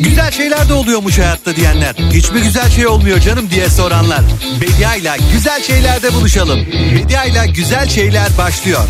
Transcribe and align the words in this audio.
Güzel 0.00 0.30
şeyler 0.30 0.68
de 0.68 0.72
oluyormuş 0.72 1.18
hayatta 1.18 1.56
diyenler. 1.56 1.94
Hiçbir 2.12 2.42
güzel 2.42 2.70
şey 2.70 2.86
olmuyor 2.86 3.20
canım 3.20 3.50
diye 3.50 3.68
soranlar. 3.68 4.20
Bedia 4.60 4.94
ile 4.94 5.16
güzel 5.32 5.62
şeylerde 5.62 6.14
buluşalım. 6.14 6.66
Bedia 6.94 7.24
ile 7.24 7.46
güzel 7.46 7.88
şeyler 7.88 8.28
başlıyor. 8.38 8.80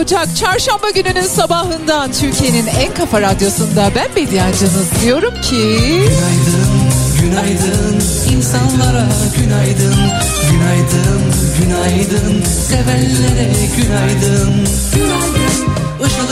Ocak 0.00 0.36
çarşamba 0.36 0.90
gününün 0.90 1.26
sabahından 1.26 2.12
Türkiye'nin 2.12 2.66
en 2.66 2.94
kafa 2.94 3.20
radyosunda 3.20 3.90
ben 3.96 4.08
Bediacınız 4.16 5.02
diyorum 5.02 5.34
ki... 5.42 5.78
Günaydın, 6.00 6.70
günaydın. 7.20 8.02
İnsanlara 8.36 9.06
günaydın. 9.36 9.96
Günaydın, 10.50 11.32
günaydın. 11.60 12.44
Sevenlere 12.44 13.52
günaydın. 13.76 14.68
Günaydın 14.94 15.80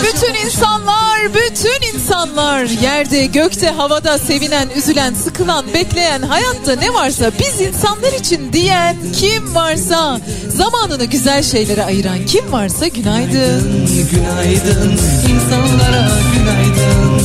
bütün 0.03 0.34
insanlar, 0.47 1.34
bütün 1.34 1.94
insanlar. 1.94 2.64
Yerde, 2.64 3.26
gökte, 3.26 3.70
havada 3.70 4.19
sevinen, 4.19 4.69
üzülen, 4.76 5.14
sıkılan, 5.14 5.66
bekleyen, 5.75 6.22
hayatta 6.22 6.75
ne 6.76 6.94
varsa 6.94 7.31
biz 7.41 7.60
insanlar 7.60 8.12
için 8.12 8.53
diyen 8.53 8.97
kim 9.16 9.54
varsa 9.54 10.20
zamanını 10.58 11.04
güzel 11.04 11.42
şeylere 11.42 11.84
ayıran 11.84 12.26
kim 12.26 12.52
varsa 12.52 12.88
günaydın. 12.88 13.32
Günaydın, 13.32 14.08
günaydın 14.10 14.92
insanlara 15.34 16.08
günaydın. 16.34 17.22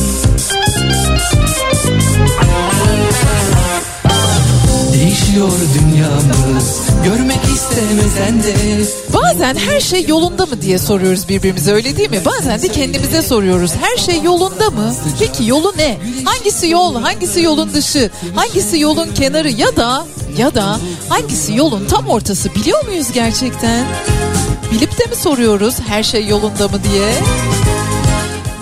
Değişiyor 4.92 5.50
dünyamız 5.74 6.80
görmek 7.04 7.40
istemesen 7.54 8.42
de 8.42 8.54
Bazen 9.14 9.54
her 9.54 9.80
şey 9.80 10.06
yolunda 10.08 10.46
mı 10.46 10.62
diye 10.62 10.78
soruyoruz 10.78 11.28
birbirimize 11.28 11.72
öyle 11.72 11.96
değil 11.96 12.10
mi? 12.10 12.20
Bazen 12.24 12.62
de 12.62 12.68
kendimize 12.68 13.22
soruyoruz 13.22 13.70
her 13.80 13.96
şey 13.96 14.22
yolunda 14.22 14.70
mı? 14.70 14.94
Peki 15.18 15.44
yolu 15.48 15.74
ne? 15.76 15.98
Hangisi 16.24 16.68
yol 16.68 16.94
hangisi 17.02 17.42
yolun 17.42 17.72
dışı 17.74 18.10
hangisi 18.34 18.78
yolun 18.80 19.08
kenarı 19.14 19.50
ya 19.50 19.76
da 19.76 20.06
ya 20.38 20.54
da 20.54 20.78
hangisi 21.08 21.54
yolun 21.54 21.86
tam 21.86 22.06
ortası 22.06 22.54
biliyor 22.54 22.84
muyuz 22.84 23.12
gerçekten? 23.12 23.86
Bilip 24.72 24.98
de 24.98 25.04
mi 25.06 25.16
soruyoruz 25.16 25.74
her 25.88 26.02
şey 26.02 26.26
yolunda 26.26 26.68
mı 26.68 26.78
diye? 26.92 27.12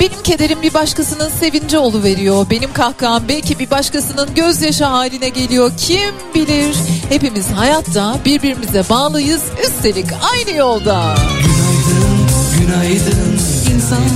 Benim 0.00 0.22
kederim 0.22 0.62
bir 0.62 0.74
başkasının 0.74 1.28
sevinci 1.40 1.76
veriyor. 1.78 2.46
Benim 2.50 2.72
kahkaham 2.72 3.22
belki 3.28 3.58
bir 3.58 3.70
başkasının 3.70 4.34
gözyaşı 4.34 4.84
haline 4.84 5.28
geliyor. 5.28 5.72
Kim 5.76 6.14
bilir? 6.34 6.76
Hepimiz 7.08 7.50
hayatta 7.50 8.18
birbirimize 8.24 8.84
bağlıyız. 8.90 9.42
Üstelik 9.66 10.06
aynı 10.32 10.56
yolda. 10.56 11.14
Günaydın, 11.42 12.28
günaydın 12.58 13.31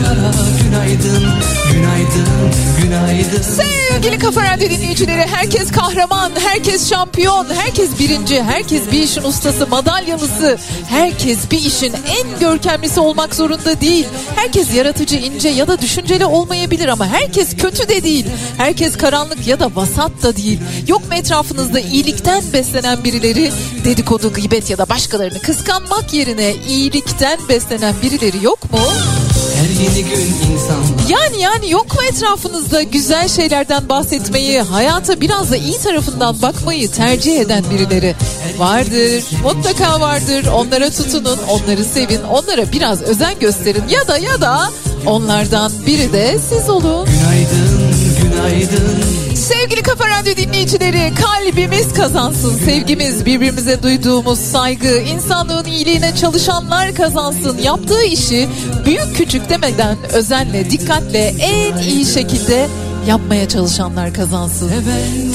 insanlara 0.07 0.33
günaydın, 0.63 1.25
günaydın, 1.73 2.27
günaydın. 2.83 3.43
Sevgili 3.43 4.19
Kafa 4.19 4.43
Radyo 4.43 4.71
dinleyicileri 4.71 5.27
herkes 5.27 5.73
kahraman, 5.73 6.33
herkes 6.45 6.91
şampiyon, 6.91 7.47
herkes 7.55 7.99
birinci, 7.99 8.43
herkes 8.43 8.83
bir 8.93 9.03
işin 9.03 9.23
ustası, 9.23 9.67
madalyalısı. 9.67 10.59
Herkes 10.89 11.51
bir 11.51 11.59
işin 11.59 11.93
en 11.93 12.41
görkemlisi 12.41 13.01
olmak 13.01 13.35
zorunda 13.35 13.81
değil. 13.81 14.07
Herkes 14.37 14.75
yaratıcı, 14.75 15.17
ince 15.17 15.49
ya 15.49 15.69
da 15.69 15.81
düşünceli 15.81 16.25
olmayabilir 16.25 16.89
ama 16.89 17.07
herkes 17.07 17.57
kötü 17.57 17.89
de 17.89 18.03
değil. 18.03 18.27
Herkes 18.57 18.97
karanlık 18.97 19.47
ya 19.47 19.61
da 19.61 19.71
vasat 19.77 20.23
da 20.23 20.37
değil. 20.37 20.61
Yok 20.89 21.09
mu 21.09 21.15
etrafınızda 21.15 21.81
iyilikten 21.81 22.43
beslenen 22.53 23.05
birileri 23.05 23.53
dedikodu, 23.85 24.33
gıybet 24.33 24.71
ya 24.71 24.79
da 24.79 24.89
başkalarını 24.89 25.39
kıskanmak 25.39 26.15
yerine 26.15 26.55
iyilikten 26.69 27.39
beslenen 27.49 27.95
birileri 28.03 28.45
yok 28.45 28.73
mu? 28.73 28.79
Her 29.57 29.83
yeni 29.83 30.05
gün 30.09 30.53
insanlar 30.53 31.09
Yani 31.09 31.41
yani 31.41 31.71
yok 31.71 31.95
mu 31.95 32.01
etrafınızda 32.11 32.83
güzel 32.83 33.29
şeylerden 33.29 33.89
bahsetmeyi, 33.89 34.61
hayata 34.61 35.21
biraz 35.21 35.51
da 35.51 35.57
iyi 35.57 35.79
tarafından 35.79 36.43
bakmayı 36.43 36.91
tercih 36.91 37.41
eden 37.41 37.65
birileri? 37.71 38.15
Vardır, 38.59 39.25
mutlaka 39.43 40.01
vardır. 40.01 40.47
Onlara 40.55 40.91
tutunun, 40.91 41.39
onları 41.51 41.85
sevin, 41.85 42.23
onlara 42.23 42.73
biraz 42.73 43.03
özen 43.03 43.39
gösterin 43.41 43.85
ya 43.91 44.09
da 44.09 44.19
ya 44.19 44.41
da 44.41 44.71
onlardan 45.07 45.73
biri 45.87 46.13
de 46.13 46.39
siz 46.49 46.69
olun. 46.71 47.07
günaydın, 47.07 47.76
günaydın. 48.37 49.35
Sevgili 49.35 49.83
Kafa 49.83 50.05
Radyo 50.09 50.37
dinleyicileri 50.37 51.13
kalbimiz 51.15 51.95
kazansın. 51.95 52.55
Sevgimiz 52.55 53.27
birbirimize 53.27 53.83
duyduğumuz 53.83 54.39
saygı, 54.39 54.99
insanlığın 54.99 55.65
iyiliğine 55.65 56.15
çalışanlar 56.15 56.95
kazansın. 56.95 57.59
Yaptığı 57.59 58.03
işi 58.03 58.49
büyük 58.87 59.17
küçük 59.17 59.49
demeden 59.49 59.97
özenle, 60.13 60.71
dikkatle 60.71 61.35
en 61.41 61.77
iyi 61.77 62.05
şekilde 62.07 62.67
yapmaya 63.09 63.49
çalışanlar 63.49 64.15
kazansın. 64.15 64.71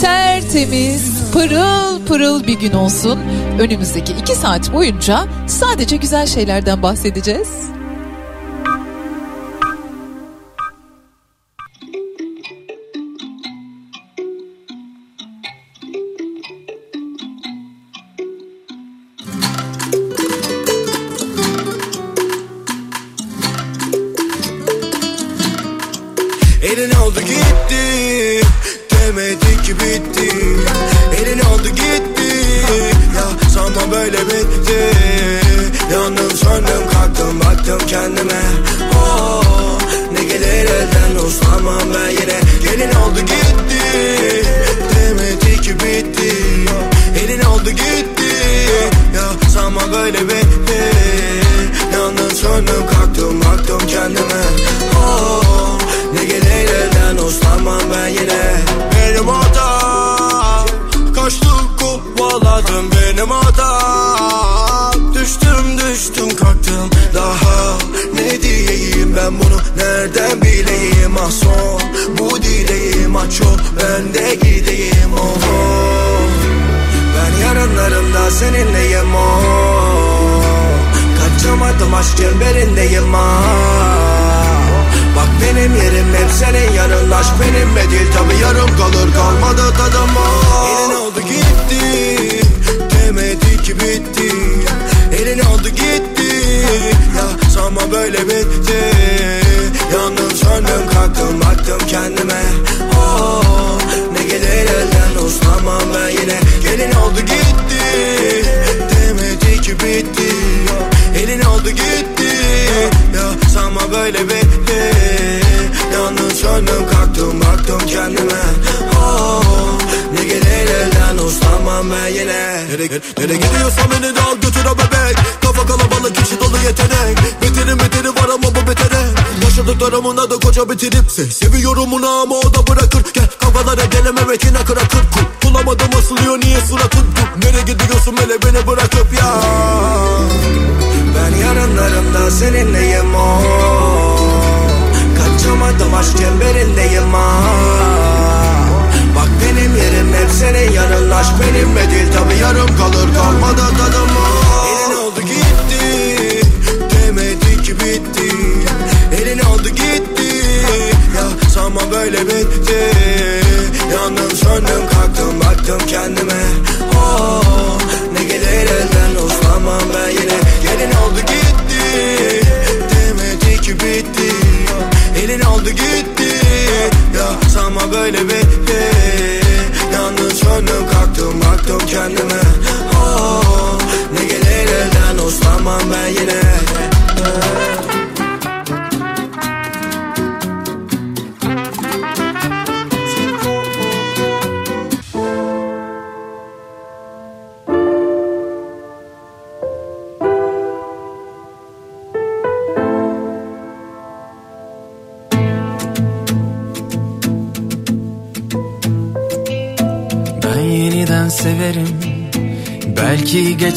Tertemiz, 0.02 1.02
pırıl 1.34 2.06
pırıl 2.06 2.48
bir 2.48 2.60
gün 2.60 2.72
olsun. 2.72 3.20
Önümüzdeki 3.60 4.14
iki 4.14 4.36
saat 4.36 4.74
boyunca 4.74 5.28
sadece 5.48 5.96
güzel 5.98 6.28
şeylerden 6.28 6.84
bahsedeceğiz. 6.84 7.72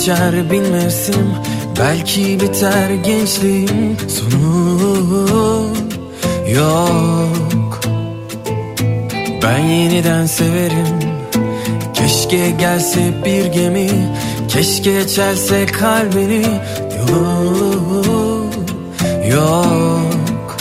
geçer 0.04 0.50
bin 0.50 0.70
mevsim 0.70 1.34
Belki 1.78 2.40
biter 2.40 2.90
gençliğim 2.90 3.96
Sonu. 4.08 5.68
Yok. 6.54 7.80
Ben 9.42 9.58
yeniden 9.58 10.26
severim. 10.26 10.98
Keşke 11.94 12.50
gelse 12.50 13.00
bir 13.24 13.44
gemi. 13.44 13.90
Keşke 14.48 15.08
çelse 15.08 15.66
kalbini. 15.66 16.46
Yolu 17.08 18.46
yok. 19.30 20.56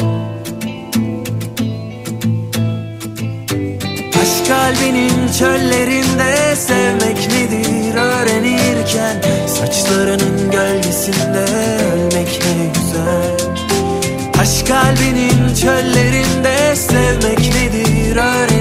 Aşk 4.22 4.48
kalbinin 4.48 5.32
çöllerinde 5.40 6.56
Sevmek 6.56 7.18
nedir? 7.32 7.96
Öğrenirken 7.96 9.23
Saçlarının 9.66 10.52
gölgesinde 10.52 11.46
ölmek 11.94 12.40
ne 12.46 12.72
güzel. 12.74 13.54
Aşk 14.40 14.68
kalbinin 14.68 15.56
çöllerinde 15.56 16.76
sevmek 16.76 17.40
nedir? 17.40 18.16
Öğrenirken 18.16 18.53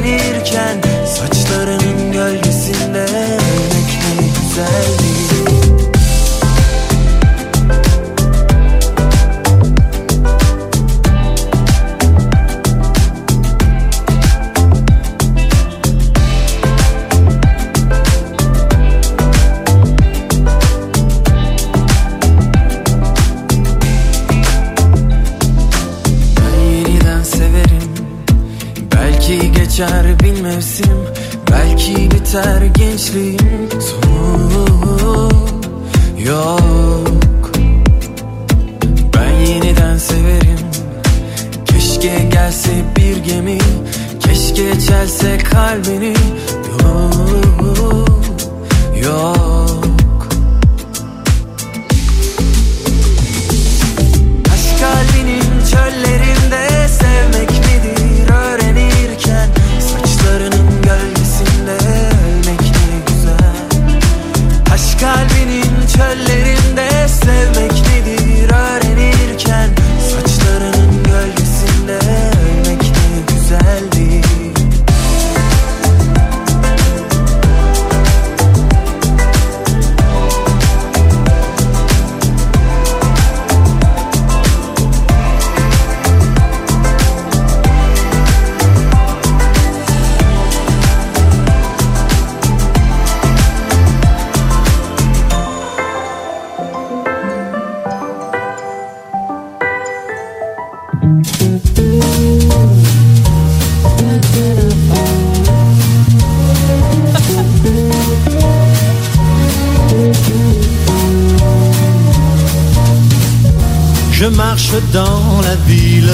marche 114.72 114.92
dans 114.92 115.40
la 115.42 115.54
ville, 115.66 116.10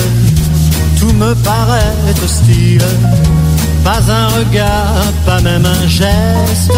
tout 0.99 1.12
me 1.12 1.35
paraît 1.35 1.95
hostile. 2.25 2.83
Pas 3.85 4.12
un 4.12 4.29
regard, 4.29 5.12
pas 5.27 5.41
même 5.41 5.65
un 5.67 5.87
geste. 5.87 6.73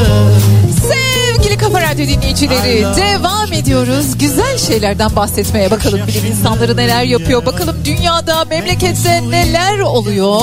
Sevgili 0.88 1.56
Kafa 1.56 1.80
Radyo 1.80 2.06
dinleyicileri 2.06 2.86
devam 2.96 3.52
ediyoruz. 3.52 4.18
Güzel 4.18 4.58
şeylerden 4.58 5.16
bahsetmeye 5.16 5.70
bakalım 5.70 6.00
bilim 6.06 6.26
insanları 6.26 6.76
neler 6.76 7.02
yapıyor. 7.02 7.46
Bakalım 7.46 7.76
dünyada 7.84 8.44
memlekette 8.44 9.30
neler 9.30 9.78
oluyor. 9.78 10.40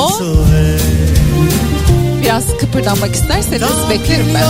Biraz 2.21 2.43
kıpırdanmak 2.59 3.15
isterseniz 3.15 3.89
beklerim 3.89 4.27
ben. 4.33 4.43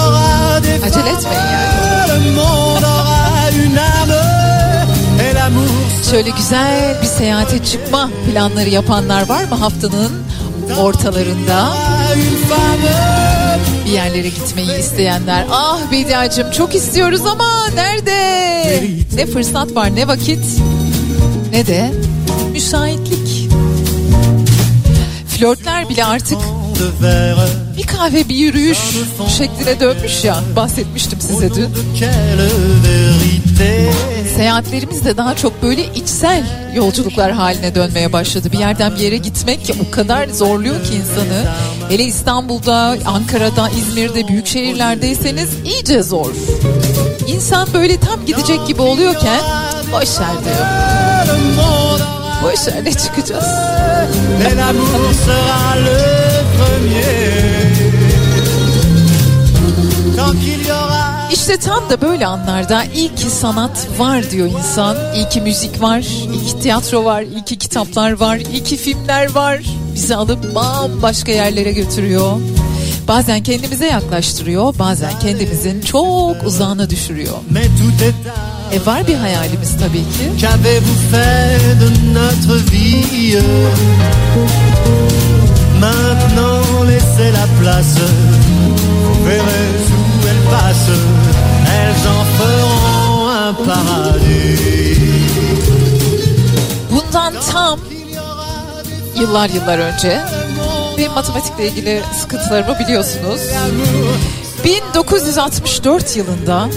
Acele 0.88 1.10
etmeyin 1.10 1.42
yani. 1.52 2.97
Şöyle 6.12 6.30
güzel 6.30 6.98
bir 7.02 7.08
seyahate 7.08 7.64
çıkma 7.66 8.10
planları 8.32 8.70
yapanlar 8.70 9.30
var 9.30 9.44
mı 9.44 9.56
haftanın 9.56 10.12
ortalarında? 10.80 11.74
Bir 13.86 13.92
yerlere 13.92 14.30
gitmeyi 14.30 14.80
isteyenler. 14.80 15.46
Ah 15.52 15.92
Bediacığım 15.92 16.52
çok 16.52 16.76
istiyoruz 16.76 17.22
ama 17.26 17.68
nerede? 17.76 18.18
Ne 19.16 19.26
fırsat 19.26 19.76
var 19.76 19.96
ne 19.96 20.08
vakit 20.08 20.46
ne 21.52 21.68
de 21.68 21.92
müsaitlik. 22.52 23.50
Flörtler 25.28 25.90
bile 25.90 26.06
artık 26.06 26.38
bir 27.78 27.88
kahve 27.88 28.30
bir 28.30 28.36
yürüyüş 28.36 28.78
şekline 29.38 29.80
dönmüş 29.80 30.24
ya 30.24 30.38
bahsetmiştim 30.56 31.22
size 31.22 31.54
dün. 31.56 31.70
Seyahatlerimiz 34.38 35.06
de 35.06 35.18
daha 35.18 35.36
çok 35.36 35.64
böyle 35.64 35.94
içsel 35.96 36.44
yolculuklar 36.76 37.32
haline 37.32 37.76
dönmeye 37.76 38.14
başladı. 38.14 38.52
Bir 38.52 38.60
yerden 38.60 38.96
bir 38.96 39.00
yere 39.00 39.18
gitmek 39.18 39.76
o 39.88 39.92
kadar 39.92 40.28
zorluyor 40.28 40.84
ki 40.84 40.96
insanı. 40.96 41.44
Hele 41.90 42.04
İstanbul'da, 42.04 42.98
Ankara'da, 43.06 43.70
İzmir'de, 43.70 44.28
büyük 44.28 44.48
şehirlerdeyseniz 44.48 45.50
iyice 45.66 46.04
zor. 46.04 46.32
İnsan 47.28 47.68
böyle 47.74 48.00
tam 48.00 48.26
gidecek 48.26 48.68
gibi 48.68 48.82
oluyorken 48.82 49.42
boş 49.92 50.20
ver 50.20 50.46
diyor. 50.46 50.68
Boş 52.44 52.68
ver 52.68 52.84
ne 52.84 52.92
çıkacağız? 52.92 53.46
Tant 60.18 60.34
qu'il 60.42 60.66
y 60.66 60.77
İşte 61.34 61.58
tam 61.58 61.90
da 61.90 62.02
böyle 62.02 62.26
anlarda 62.26 62.84
iyi 62.84 63.16
ki 63.16 63.30
sanat 63.30 63.88
var 63.98 64.32
diyor 64.32 64.48
insan. 64.48 64.98
İyi 65.16 65.30
ki 65.30 65.42
müzik 65.42 65.82
var, 65.82 66.00
iyi 66.34 66.46
ki 66.46 66.60
tiyatro 66.62 67.06
var, 67.06 67.22
iyi 67.22 67.46
ki 67.46 67.58
kitaplar 67.58 68.12
var, 68.12 68.38
iyi 68.38 68.64
ki 68.64 68.78
filmler 68.78 69.36
var. 69.36 69.60
Bizi 69.96 70.16
alıp 70.16 70.56
bambaşka 70.56 71.32
yerlere 71.32 71.72
götürüyor. 71.72 72.32
Bazen 73.08 73.44
kendimize 73.44 73.88
yaklaştırıyor, 73.88 74.80
bazen 74.80 75.20
kendimizin 75.20 75.82
çok 75.82 76.44
uzağına 76.46 76.90
düşürüyor. 76.90 77.36
E 78.72 78.86
var 78.86 79.08
bir 79.08 79.16
hayalimiz 79.16 79.78
tabii 79.80 79.98
ki. 79.98 80.42
Maintenant 85.80 86.88
laissez 86.88 87.32
la 87.32 87.46
place 87.60 88.02
Vous 89.14 89.26
verrez 89.26 90.07
où 90.48 91.70
elles 91.78 92.08
en 92.08 92.24
feront 92.38 93.28
un 93.30 93.54
paradis 93.66 94.98
Bundan 96.92 97.34
tam 97.52 97.80
yıllar 99.20 99.50
yıllar 99.50 99.80
önce 99.80 100.22
benim 100.98 101.12
matematikle 101.12 101.68
ilgili 101.68 102.02
sıkıntılarımı 102.22 102.80
biliyorsunuz. 102.80 103.42
1964 104.64 106.18
yılında 106.18 106.70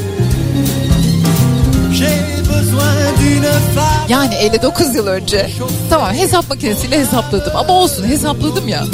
yani 4.08 4.34
59 4.34 4.94
yıl 4.94 5.06
önce 5.06 5.50
tamam 5.90 6.12
hesap 6.12 6.48
makinesiyle 6.48 6.98
hesapladım 6.98 7.52
ama 7.56 7.72
olsun 7.72 8.04
hesapladım 8.04 8.68
ya. 8.68 8.84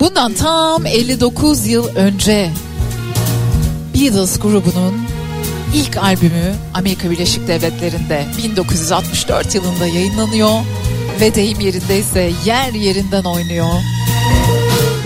Bundan 0.00 0.32
tam 0.34 0.86
59 0.86 1.66
yıl 1.66 1.96
önce 1.96 2.50
Beatles 4.00 4.38
grubunun 4.38 4.94
ilk 5.74 5.96
albümü 5.96 6.54
Amerika 6.74 7.10
Birleşik 7.10 7.48
Devletleri'nde 7.48 8.24
1964 8.44 9.54
yılında 9.54 9.86
yayınlanıyor 9.86 10.50
ve 11.20 11.34
deyim 11.34 11.60
yerindeyse 11.60 12.32
yer 12.44 12.72
yerinden 12.72 13.24
oynuyor. 13.24 13.72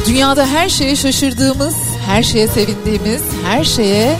Dünyada 0.06 0.46
her 0.46 0.68
şeye 0.68 0.96
şaşırdığımız, 0.96 1.74
her 2.06 2.22
şeye 2.22 2.48
sevindiğimiz, 2.48 3.22
her 3.44 3.64
şeye 3.64 4.16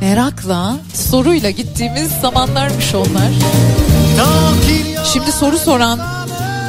merakla, 0.00 0.76
soruyla 0.94 1.50
gittiğimiz 1.50 2.10
zamanlarmış 2.22 2.94
onlar. 2.94 3.32
Şimdi 5.12 5.32
soru 5.32 5.58
soran 5.58 6.00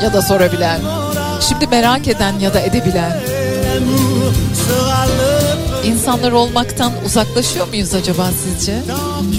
ya 0.04 0.14
da 0.14 0.22
sorabilen, 0.22 0.80
şimdi 1.50 1.68
merak 1.68 2.08
eden 2.08 2.40
ya 2.40 2.54
da 2.54 2.60
edebilen 2.60 3.22
İnsanlar 5.86 6.32
olmaktan 6.32 6.92
uzaklaşıyor 7.06 7.68
muyuz 7.68 7.94
acaba 7.94 8.28
sizce? 8.44 8.82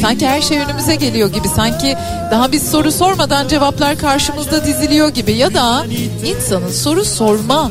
Sanki 0.02 0.28
her 0.28 0.40
şey 0.42 0.58
önümüze 0.58 0.94
geliyor 0.94 1.32
gibi. 1.32 1.48
Sanki 1.48 1.96
daha 2.30 2.52
biz 2.52 2.70
soru 2.70 2.92
sormadan 2.92 3.48
cevaplar 3.48 3.98
karşımızda 3.98 4.66
diziliyor 4.66 5.08
gibi. 5.08 5.32
Ya 5.32 5.54
da 5.54 5.86
insanın 6.24 6.70
soru 6.72 7.04
sorma 7.04 7.70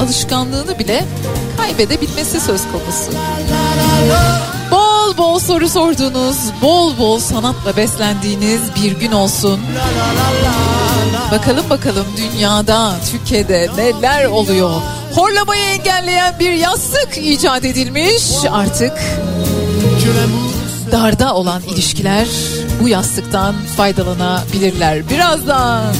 alışkanlığını 0.00 0.78
bile 0.78 1.04
kaybedebilmesi 1.56 2.40
söz 2.40 2.60
konusu. 2.72 3.12
Bol 4.70 5.16
bol 5.18 5.38
soru 5.38 5.68
sorduğunuz, 5.68 6.36
bol 6.62 6.98
bol 6.98 7.18
sanatla 7.18 7.76
beslendiğiniz 7.76 8.60
bir 8.82 8.92
gün 8.92 9.12
olsun. 9.12 9.60
Bakalım 11.32 11.70
bakalım 11.70 12.06
dünyada, 12.16 12.94
Türkiye'de 13.10 13.68
neler 13.76 14.24
oluyor? 14.24 14.70
Horlamayı 15.14 15.64
engelleyen 15.64 16.34
bir 16.40 16.52
yastık 16.52 17.18
icat 17.18 17.64
edilmiş 17.64 18.24
artık. 18.50 18.92
Darda 20.92 21.34
olan 21.34 21.62
ilişkiler 21.62 22.28
bu 22.82 22.88
yastıktan 22.88 23.54
faydalanabilirler. 23.76 25.10
Birazdan. 25.10 25.94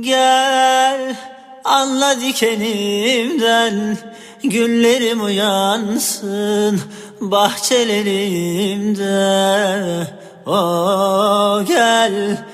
Gel 0.00 1.16
anla 1.64 2.20
dikenimden 2.20 3.98
Güllerim 4.44 5.24
uyansın 5.24 6.80
bahçelerimde 7.20 9.06
O 10.46 11.62
gel 11.68 12.44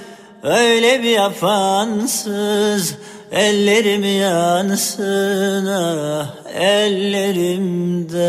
öyle 0.42 1.02
bir 1.02 1.10
yapansız 1.10 2.94
Ellerim 3.32 4.20
yansın 4.20 5.66
ah 5.66 6.26
ellerimde 6.54 8.20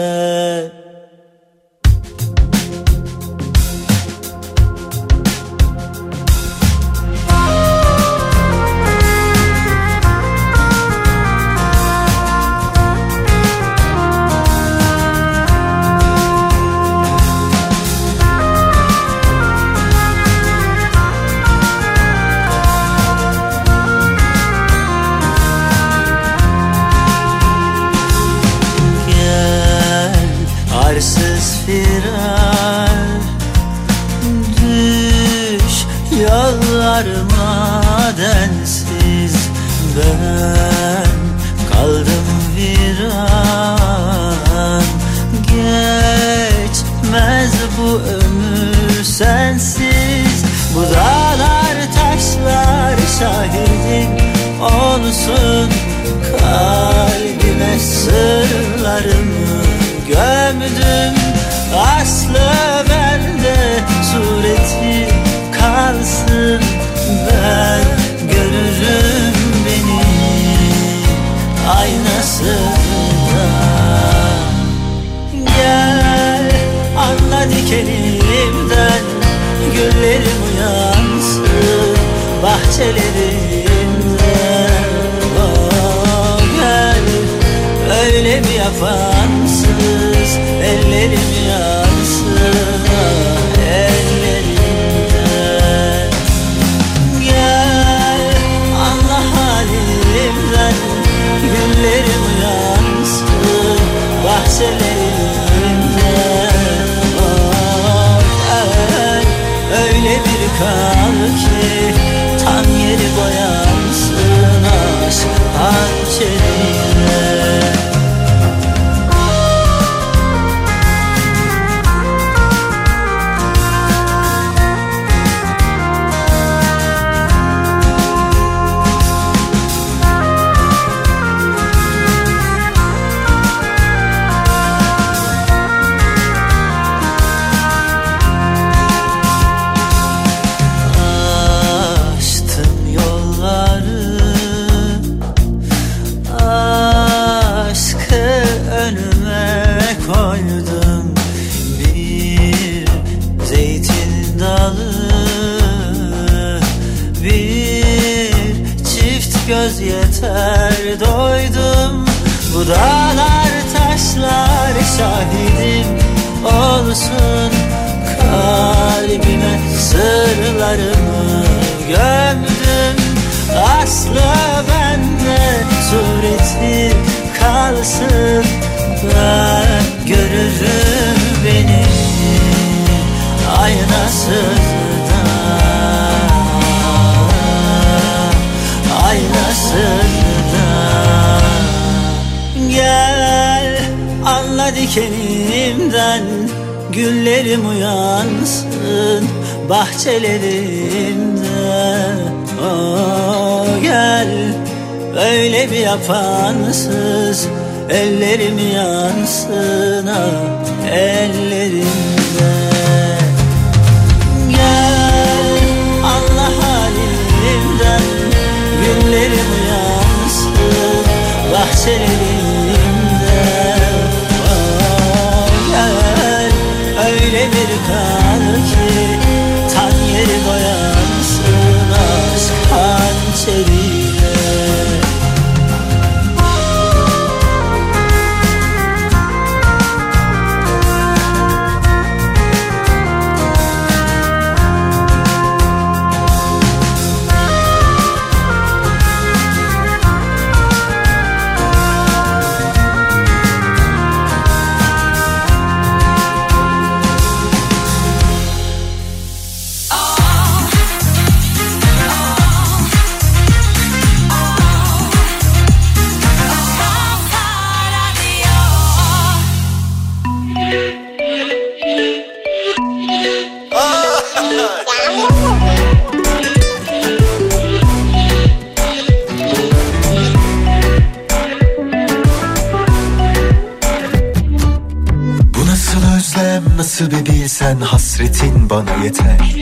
hasretin 288.22 288.70
bana 288.70 289.04
yeter. 289.04 289.56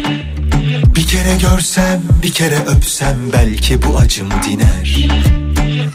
Bir 0.96 1.08
kere 1.08 1.36
görsem 1.42 2.02
bir 2.24 2.34
kere 2.34 2.58
öpsem 2.68 3.18
belki 3.34 3.82
bu 3.82 3.98
acım 3.98 4.30
diner. 4.44 5.10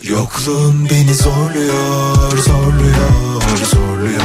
Yokluğun 0.02 0.88
beni 0.90 1.14
zorluyor 1.14 2.38
zorluyor 2.38 3.56
zorluyor. 3.72 4.22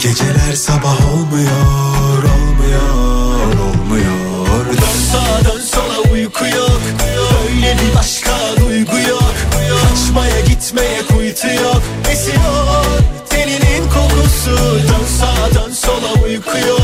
Geceler 0.00 0.54
sabah 0.54 1.14
olmuyor 1.14 2.22
olmuyor 2.24 3.58
olmuyor. 3.60 4.66
Dön 4.66 5.00
sağa 5.12 5.44
dön 5.44 5.60
sola 5.60 6.12
uyku 6.12 6.44
yok. 6.44 6.80
Öyle 7.48 7.76
bir 7.78 7.96
başka 7.96 8.32
duygu 8.60 9.08
yok. 9.08 9.34
Kaçmaya 9.82 10.40
gitmeye 10.40 11.02
kuytu 11.02 11.46
yok. 11.46 11.82
Esiyor 12.10 12.84
teninin 13.28 13.88
kokusu. 13.88 14.56
Dön 14.88 15.06
sağa 15.18 15.54
dön 15.54 15.72
sola 15.72 16.12
uyku 16.24 16.58
yok 16.68 16.77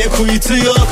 gitmeye 0.00 0.08
kuytu 0.08 0.56
yok 0.56 0.88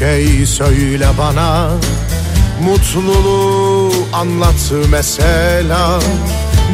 şey 0.00 0.46
söyle 0.46 1.06
bana. 1.18 1.70
Mutluluğu 2.62 3.92
anlat 4.12 4.72
mesela. 4.90 6.00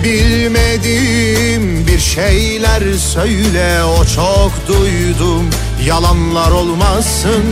Bilmediğim 0.04 1.86
bir 1.86 1.98
şeyler 1.98 2.92
söyle. 2.92 3.84
O 3.84 4.04
çok 4.04 4.52
duydum. 4.68 5.50
Yalanlar 5.86 6.50
olmasın. 6.50 7.44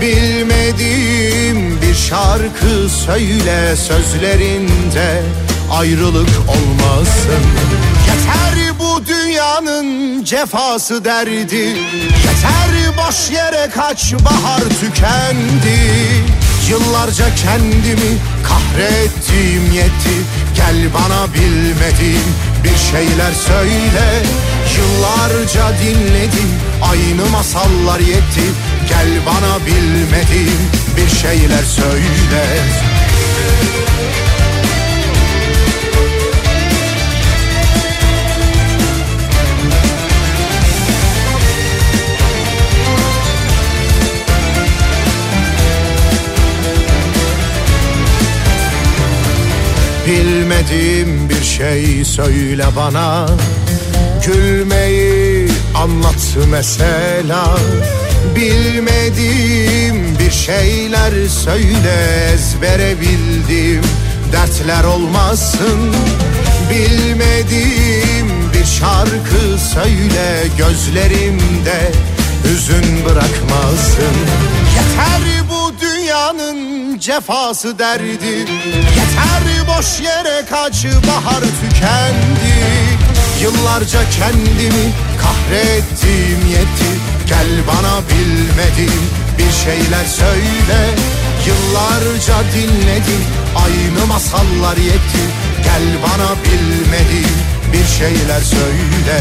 Bilmediğim 0.00 1.82
bir 1.82 1.94
şarkı 1.94 2.88
söyle. 3.06 3.76
Sözlerinde 3.76 5.22
ayrılık 5.70 6.30
olmasın 6.48 7.44
Yeter 8.28 8.78
bu 8.78 9.06
dünyanın 9.06 10.24
cefası 10.24 11.04
derdi. 11.04 11.56
Yeter 11.56 12.96
boş 12.98 13.30
yere 13.30 13.70
kaç 13.74 14.14
bahar 14.14 14.60
tükendi. 14.80 15.78
Yıllarca 16.70 17.34
kendimi 17.34 18.18
kahrettiğim 18.44 19.72
yetti. 19.72 20.14
Gel 20.56 20.76
bana 20.94 21.34
bilmediğim 21.34 22.34
bir 22.64 22.76
şeyler 22.90 23.32
söyle. 23.46 24.22
Yıllarca 24.76 25.72
dinledim 25.82 26.50
aynı 26.82 27.30
masallar 27.30 28.00
yetti. 28.00 28.44
Gel 28.88 29.08
bana 29.26 29.66
bilmediğim 29.66 30.70
bir 30.96 31.16
şeyler 31.16 31.62
söyle 31.62 32.44
Bilmediğim 50.08 51.28
bir 51.28 51.44
şey 51.44 52.04
söyle 52.04 52.64
bana. 52.76 53.26
Gülmeyi 54.26 55.48
anlat 55.74 56.36
mesela. 56.50 57.58
Bilmediğim 58.36 60.18
bir 60.18 60.30
şeyler 60.30 61.28
söyle 61.28 62.28
ezbere 62.34 63.00
bildiğim 63.00 63.82
dertler 64.32 64.84
olmasın. 64.84 65.94
Bilmediğim 66.70 68.52
bir 68.52 68.64
şarkı 68.64 69.58
söyle 69.74 70.42
gözlerimde 70.58 71.92
hüzün 72.44 73.04
bırakmasın. 73.04 74.14
Yeter 74.74 75.44
bu 75.50 75.72
dünyanın 75.80 76.67
cefası 77.00 77.78
derdi. 77.78 78.26
Yeter 78.98 79.66
boş 79.68 80.00
yere 80.00 80.44
kaç 80.50 80.84
bahar 80.84 81.40
tükendi. 81.40 82.54
Yıllarca 83.42 84.00
kendimi 84.10 84.92
kahrettiğim 85.22 86.46
yetti. 86.50 86.90
Gel 87.28 87.48
bana 87.68 88.02
bilmediğim 88.08 89.02
bir 89.38 89.52
şeyler 89.64 90.04
söyle. 90.04 90.80
Yıllarca 91.46 92.34
dinledim 92.54 93.24
aynı 93.56 94.06
masallar 94.06 94.76
yetti. 94.76 95.22
Gel 95.64 95.86
bana 96.02 96.30
bilmediğim 96.44 97.38
bir 97.72 97.86
şeyler 97.98 98.40
söyle. 98.40 99.20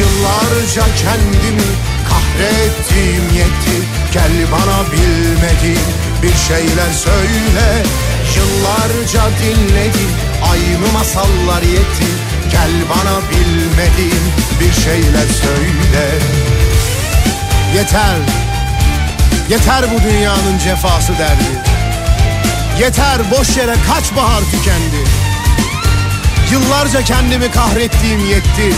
Yıllarca 0.00 0.82
kendimi 1.02 1.95
kahrettiğim 2.08 3.24
yetti 3.36 3.96
Gel 4.16 4.52
bana 4.52 4.92
bilmediğim 4.92 5.86
bir 6.22 6.34
şeyler 6.34 6.92
söyle. 6.92 7.82
Yıllarca 8.36 9.22
dinledim 9.42 10.10
aynı 10.50 10.92
masallar 10.92 11.62
yetti. 11.62 12.06
Gel 12.50 12.70
bana 12.90 13.20
bilmediğim 13.30 14.22
bir 14.60 14.72
şeyler 14.72 15.26
söyle. 15.42 16.18
Yeter, 17.74 18.16
yeter 19.48 19.84
bu 19.94 20.02
dünyanın 20.10 20.58
cefası 20.64 21.12
derdi. 21.18 21.62
Yeter 22.80 23.30
boş 23.30 23.56
yere 23.56 23.74
kaç 23.86 24.16
bahar 24.16 24.40
tükendi. 24.40 25.10
Yıllarca 26.52 27.02
kendimi 27.02 27.50
kahrettiğim 27.50 28.26
yetti 28.26 28.72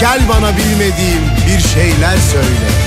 Gel 0.00 0.20
bana 0.28 0.56
bilmediğim 0.56 1.22
bir 1.46 1.60
şeyler 1.68 2.16
söyle. 2.16 2.86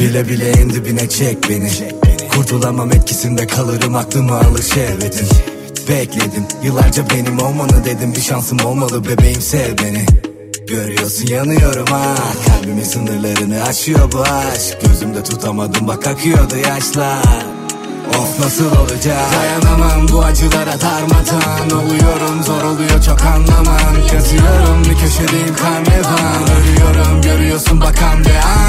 Bile 0.00 0.28
bile 0.28 0.50
en 0.50 0.70
dibine 0.70 1.08
çek 1.08 1.50
beni 1.50 1.93
Kurtulamam 2.34 2.92
etkisinde 2.92 3.46
kalırım 3.46 3.94
aklımı 3.94 4.38
alır 4.38 4.62
şehvetin 4.62 5.28
Bekledim 5.88 6.46
yıllarca 6.62 7.10
benim 7.10 7.38
olmanı 7.42 7.84
dedim. 7.84 8.14
Bir 8.14 8.20
şansım 8.20 8.58
olmalı 8.64 9.04
bebeğim 9.04 9.40
sev 9.40 9.78
beni. 9.78 10.06
Görüyorsun 10.66 11.26
yanıyorum 11.26 11.86
ha. 11.86 12.14
Kalbimin 12.46 12.84
sınırlarını 12.84 13.62
aşıyor 13.62 14.12
bu 14.12 14.20
aşk. 14.22 14.78
Gözümde 14.86 15.22
tutamadım 15.22 15.88
bak 15.88 16.06
akıyordu 16.06 16.56
yaşlar. 16.56 17.44
Of 18.08 18.40
nasıl 18.40 18.76
olacak? 18.76 19.18
Dayanamam 19.34 20.08
bu 20.08 20.24
acılara 20.24 20.80
darmadan 20.80 21.70
Oluyorum 21.70 22.42
zor 22.42 22.62
oluyor 22.62 23.02
çok 23.02 23.22
anlamam. 23.22 23.94
Yazıyorum 24.14 24.84
bir 24.84 24.98
köşedeyim 24.98 25.56
karnevan. 25.56 26.42
Ölüyorum 26.58 27.22
görüyorsun 27.22 27.80
bakan 27.80 28.20
bir 28.24 28.34
an 28.34 28.63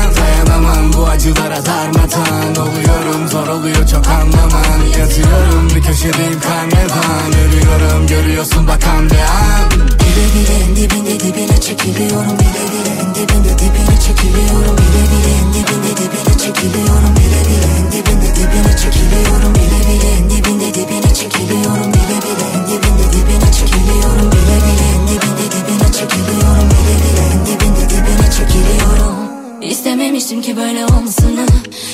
Dayanamam 0.55 0.93
bu 0.93 1.07
acılara 1.07 1.65
darmadan 1.65 2.55
Oluyorum 2.55 3.27
zor 3.27 3.47
oluyor 3.47 3.87
çok 3.87 4.07
anlamam 4.07 4.81
Yazıyorum 4.99 5.69
bir 5.75 5.81
köşedeyim 5.83 6.39
karnevan 6.39 7.29
Ölüyorum 7.43 8.07
görüyorsun 8.07 8.67
bakan 8.67 9.09
bir 9.09 9.19
an 9.19 9.71
Bile 9.71 10.25
bile 10.35 10.55
en 10.63 10.75
dibinde 10.75 11.19
dibine 11.19 11.61
çekiliyorum 11.61 12.39
Bile 12.39 12.63
bile 12.71 12.91
en 13.01 13.15
dibinde 13.15 13.53
dibine 13.59 13.95
çekiliyorum 14.05 14.75
Bile 14.77 15.03
bile 15.11 15.31
en 15.41 15.47
dibinde 15.53 15.91
dibine 15.97 16.37
çekiliyorum 16.43 17.13
Bile 17.17 17.41
bile 17.49 17.69
en 17.79 17.91
dibinde 17.91 18.29
dibine 18.35 18.77
çekiliyorum 18.77 19.53
Bile 19.55 19.79
bile 19.87 20.09
en 20.17 20.29
dibinde 20.31 20.69
dibine 20.75 21.11
çekiliyorum 21.19 21.89
Bile 21.93 22.17
bile 22.25 22.47
en 22.57 22.69
dibinde 22.69 23.07
dibine 23.13 23.51
çekiliyorum 23.57 24.27
Bile 24.31 24.57
bile 24.65 24.85
en 24.95 25.01
dibinde 25.07 25.45
dibine 25.53 25.89
çekiliyorum 25.97 26.67
Bile 26.71 26.95
bile 27.03 27.23
en 27.33 27.45
dibinde 27.45 27.83
dibine 27.89 28.27
çekiliyorum 28.37 29.24
İstememiştim 29.69 30.41
ki 30.41 30.57
böyle 30.57 30.85
olmasını. 30.85 31.45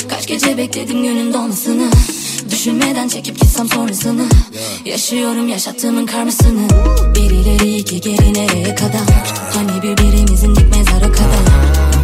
Kaç 0.10 0.28
gece 0.28 0.58
bekledim 0.58 1.04
günün 1.04 1.34
dolmasını. 1.34 1.88
Düşünmeden 2.50 3.08
çekip 3.08 3.40
gitsem 3.40 3.68
sonrasını. 3.68 4.24
Yaşıyorum 4.86 5.48
yaşattığımın 5.48 6.06
karmasını. 6.06 6.68
Bir 7.16 7.32
ileri 7.32 7.78
iki 7.78 8.02
geri 8.02 8.34
nereye 8.34 8.76
kadar? 8.76 9.34
Hani 9.54 9.82
birbirimizin 9.84 10.56
dik 10.56 10.76
mezara 10.78 11.12
kadar? 11.12 11.46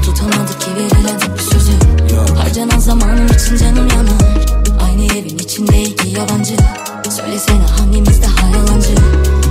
Tutamadık 0.06 0.62
ki 0.62 0.68
verilen 0.76 1.20
bir 1.38 1.44
sözü. 1.44 1.72
Harcanan 2.38 2.80
zamanım 2.80 3.26
için 3.26 3.58
canım 3.58 3.88
yanar. 3.88 4.48
Aynı 4.82 5.06
evin 5.06 5.38
içinde 5.38 5.82
iki 5.82 6.08
yabancı. 6.08 6.56
Söylesene 7.10 7.64
hangimiz 7.78 8.22
daha 8.22 8.48
yalancı 8.48 8.96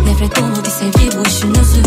Nefret 0.07 0.37
dolu 0.37 0.65
bir 0.65 0.71
sevgi 0.71 1.19
bu 1.19 1.29
işin 1.29 1.55
özü. 1.55 1.83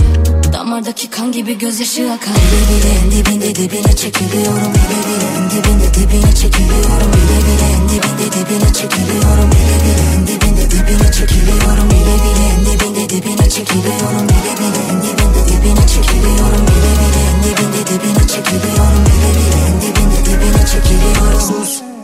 Damardaki 0.53 1.09
kan 1.09 1.31
gibi 1.31 1.57
gözyaşı 1.57 2.11
akar. 2.13 2.35
Bile 2.35 2.63
bile 2.69 2.91
en 2.99 3.11
dibinde 3.11 3.55
dibine 3.55 3.95
çekiliyorum 3.95 4.73
Bile 4.75 4.99
bile 5.07 5.27
en 5.37 5.45
dibinde 5.51 5.93
dibine 5.93 6.35
çekiliyorum 6.35 7.11
Bile 7.15 7.39
bile 7.47 7.67
en 7.75 7.83
dibinde 7.89 8.27
dibine 8.35 8.73
çekiliyorum 8.73 9.49
Bile 9.51 9.77
bile 9.85 10.05
en 10.15 10.27
dibinde 10.27 10.65
dibine 10.71 11.11
çekiliyorum 11.11 11.89
Bile 11.91 12.15
bile 12.23 12.45
en 12.55 12.65
dibinde 12.65 13.09
dibine 13.09 13.49
çekiliyorum 13.51 14.27
Bile 14.29 14.53
bile 14.61 14.81
en 14.91 14.99
dibinde 15.05 15.41
dibine 15.49 15.87
çekiliyorum 15.93 16.65
Bile 16.67 16.93
bile 16.99 17.21
en 17.29 17.37
dibinde 17.43 17.81
dibine 17.89 18.27
çekiliyorum 18.33 19.03
Bile 19.09 19.31
bile 19.37 19.59
en 19.69 19.75
dibinde 19.81 20.19
dibine 20.25 20.63
çekiliyorum. 20.71 21.41
Sus 21.41 21.88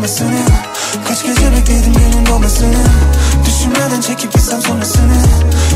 Kaç 0.00 1.22
gece 1.22 1.52
bekledim 1.52 1.92
günün 1.92 2.26
doğmasını 2.26 2.84
Düşünmeden 3.46 4.00
çekip 4.00 4.32
gitsem 4.32 4.62
sonrasını 4.62 5.16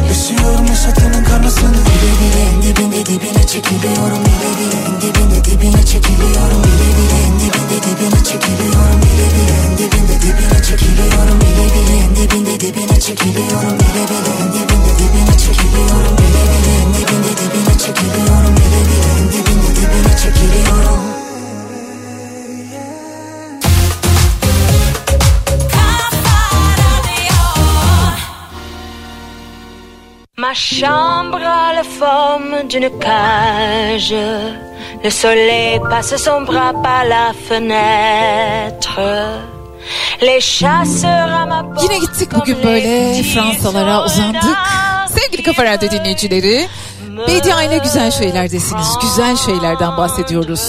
Yaşıyorum 0.08 0.66
yaşattığının 0.66 1.24
karmasını 1.24 1.72
Bile 1.72 2.12
bile 2.20 2.42
en 2.48 2.62
dibinde 2.62 3.06
dibine 3.06 3.46
çekiliyorum 3.46 4.24
Bile 4.24 4.50
bile 4.58 4.78
en 4.88 5.00
dibinde 5.00 5.44
dibine 5.44 5.82
çekiliyorum 5.86 6.62
Bile 6.64 6.88
bile 6.96 7.18
en 7.26 7.34
dibinde 7.40 7.76
dibine 7.86 8.24
çekiliyorum 8.24 9.00
Bile 9.02 9.26
bile 9.34 9.56
en 9.66 9.76
dibinde 9.78 10.16
dibine 10.22 10.62
çekiliyorum 10.62 11.40
Bile 11.40 11.66
bile 11.74 11.96
en 12.04 12.16
dibinde 12.16 12.60
dibine 12.60 13.00
çekiliyorum 13.00 13.78
Bile 13.78 14.04
bile 14.10 14.32
en 14.40 14.56
dibinde 14.56 14.92
dibine 15.00 15.38
çekiliyorum 15.44 16.16
Bile 16.18 16.42
bile 16.50 16.72
en 16.82 16.88
dibinde 16.94 17.32
dibine 17.40 17.74
çekiliyorum 17.78 18.54
Bile 18.56 18.80
bile 18.88 19.08
en 19.18 19.26
dibinde 19.32 19.70
dibine 19.76 20.16
çekiliyorum 20.22 21.13
Ma 30.44 30.52
chambre 30.52 31.42
a 31.42 31.72
la 31.72 31.82
forme 31.82 32.68
d'une 32.68 32.90
cage. 33.00 34.14
Le 35.02 35.08
soleil 35.08 35.80
passe 35.88 36.16
son 36.16 36.42
bras 36.42 36.74
par 36.82 37.04
la 37.06 37.32
fenêtre. 37.48 39.00
Les 40.20 40.40
chasseurs 40.42 41.32
à 41.40 41.46
ma 41.46 41.62
porte 41.62 41.82
Yine 41.82 41.98
gittik 41.98 42.34
bugün 42.34 42.62
böyle 42.62 43.22
Fransalara 43.22 44.04
uzandık. 44.04 44.58
Sevgili 45.08 45.42
Kafa 45.42 45.64
Radyo 45.64 45.90
dinleyicileri, 45.90 46.68
Bedia 47.28 47.62
ile 47.62 47.78
güzel 47.78 48.10
şeylerdesiniz. 48.10 48.88
Güzel 49.02 49.36
şeylerden 49.36 49.96
bahsediyoruz. 49.96 50.60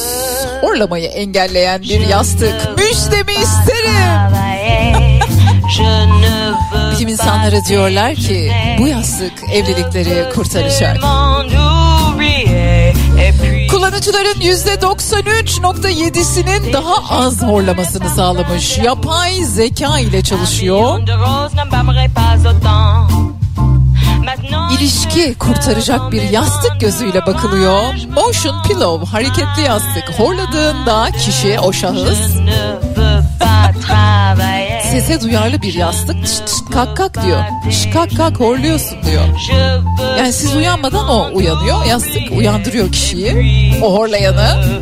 Horlamayı 0.62 1.08
engelleyen 1.08 1.82
bir 1.82 2.08
yastık. 2.08 2.78
Müjdemi 2.78 3.34
isterim. 3.34 4.25
İnsanları 7.46 7.66
diyorlar 7.66 8.16
ki 8.16 8.52
bu 8.80 8.88
yastık 8.88 9.34
evlilikleri 9.54 10.30
kurtaracak. 10.34 10.98
Kullanıcıların 13.72 14.42
%93.7'sinin 14.42 16.74
daha 16.74 17.18
az 17.20 17.44
horlamasını 17.44 18.10
sağlamış. 18.10 18.78
Yapay 18.78 19.44
zeka 19.44 20.00
ile 20.00 20.24
çalışıyor. 20.24 21.00
İlişki 24.80 25.36
kurtaracak 25.36 26.12
bir 26.12 26.22
yastık 26.22 26.80
gözüyle 26.80 27.26
bakılıyor. 27.26 27.84
Motion 28.16 28.64
Pillow 28.64 29.12
hareketli 29.12 29.62
yastık. 29.66 30.12
Horladığında 30.18 31.12
kişi 31.12 31.60
o 31.60 31.74
şahıs 31.74 32.36
sese 35.02 35.22
duyarlı 35.22 35.62
bir 35.62 35.74
yastık 35.74 36.28
çıt 36.28 36.48
çıt 36.48 36.72
kalk 36.74 36.98
kalk 36.98 37.26
diyor. 37.26 37.44
Şş, 37.72 37.90
kalk 37.94 38.18
kalk 38.18 38.40
horluyorsun 38.40 38.98
diyor. 39.04 39.24
Yani 40.18 40.34
siz 40.34 40.56
uyanmadan 40.56 41.10
o 41.10 41.30
uyanıyor. 41.34 41.86
Yastık 41.86 42.32
uyandırıyor 42.38 42.92
kişiyi. 42.92 43.34
O 43.82 43.94
horlayanı. 43.94 44.82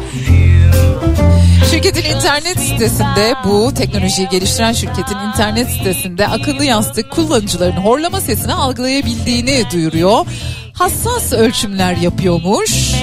Şirketin 1.71 2.15
internet 2.15 2.59
sitesinde 2.59 3.33
bu 3.45 3.73
teknolojiyi 3.73 4.29
geliştiren 4.29 4.73
şirketin 4.73 5.17
internet 5.17 5.69
sitesinde 5.69 6.27
akıllı 6.27 6.65
yastık 6.65 7.11
kullanıcıların 7.11 7.77
horlama 7.77 8.21
sesini 8.21 8.53
algılayabildiğini 8.53 9.63
duyuruyor. 9.71 10.25
Hassas 10.73 11.33
ölçümler 11.33 11.95
yapıyormuş. 11.95 12.93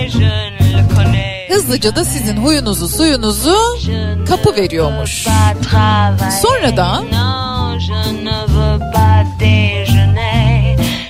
Hızlıca 1.51 1.97
da 1.97 2.05
sizin 2.05 2.37
huyunuzu 2.37 2.89
suyunuzu 2.89 3.57
kapı 4.29 4.57
veriyormuş. 4.57 5.27
Sonradan 6.43 7.05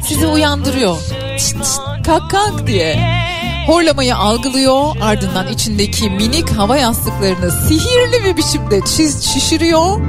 sizi 0.03 0.27
uyandırıyor. 0.27 0.97
Çıt 1.39 1.65
çıt, 1.65 2.07
kalk 2.07 2.31
kalk 2.31 2.67
diye. 2.67 3.21
Horlamayı 3.67 4.17
algılıyor 4.17 4.97
ardından 5.03 5.49
içindeki 5.49 6.11
minik 6.11 6.51
hava 6.51 6.77
yastıklarını 6.77 7.51
sihirli 7.51 8.25
bir 8.25 8.37
biçimde 8.37 8.81
çiz 8.81 9.25
şişiriyor 9.25 10.01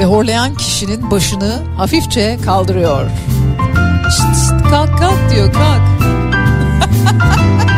ve 0.00 0.04
horlayan 0.04 0.54
kişinin 0.54 1.10
başını 1.10 1.62
hafifçe 1.76 2.38
kaldırıyor. 2.44 3.10
Şşt, 4.10 4.20
şşt, 4.20 4.70
kalk 4.70 4.98
kalk 4.98 5.30
diyor 5.30 5.52
kalk. 5.52 5.82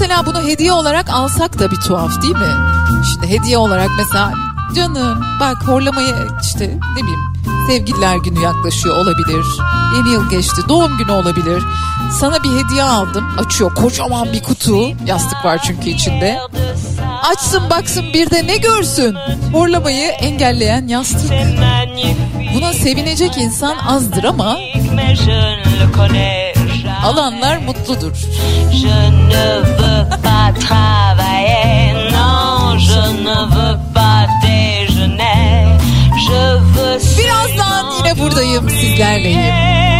mesela 0.00 0.26
bunu 0.26 0.42
hediye 0.42 0.72
olarak 0.72 1.10
alsak 1.10 1.58
da 1.58 1.70
bir 1.70 1.76
tuhaf 1.76 2.22
değil 2.22 2.34
mi? 2.34 2.54
Şimdi 3.12 3.28
hediye 3.28 3.58
olarak 3.58 3.88
mesela 3.98 4.32
canım 4.74 5.24
bak 5.40 5.68
horlamayı 5.68 6.14
işte 6.42 6.78
ne 6.96 7.02
bileyim 7.02 7.20
sevgililer 7.66 8.16
günü 8.16 8.40
yaklaşıyor 8.40 8.96
olabilir. 8.96 9.44
Yeni 9.96 10.08
yıl 10.08 10.30
geçti 10.30 10.60
doğum 10.68 10.98
günü 10.98 11.10
olabilir. 11.10 11.62
Sana 12.20 12.44
bir 12.44 12.64
hediye 12.64 12.82
aldım. 12.82 13.24
Açıyor 13.38 13.74
kocaman 13.74 14.32
bir 14.32 14.42
kutu. 14.42 14.88
Yastık 15.06 15.44
var 15.44 15.60
çünkü 15.66 15.90
içinde. 15.90 16.38
Açsın 17.22 17.70
baksın 17.70 18.04
bir 18.14 18.30
de 18.30 18.46
ne 18.46 18.56
görsün? 18.56 19.16
Horlamayı 19.52 20.08
engelleyen 20.08 20.86
yastık. 20.88 21.30
Buna 22.54 22.72
sevinecek 22.72 23.36
insan 23.38 23.76
azdır 23.78 24.24
ama 24.24 24.56
alanlar 27.04 27.60
mutludur. 27.60 28.12
Je 28.72 28.96
ne 29.32 29.46
veux 29.78 30.04
pas 30.22 30.52
travailler, 30.60 31.92
non, 32.12 32.78
je 32.78 33.02
ne 33.26 33.38
veux 33.54 33.78
pas 33.94 34.26
déjeuner. 34.42 35.78
Je 36.28 36.58
veux 36.74 36.98
Birazdan 37.18 37.84
yine 38.04 38.18
buradayım 38.18 38.70
sizlerleyim. 38.70 39.95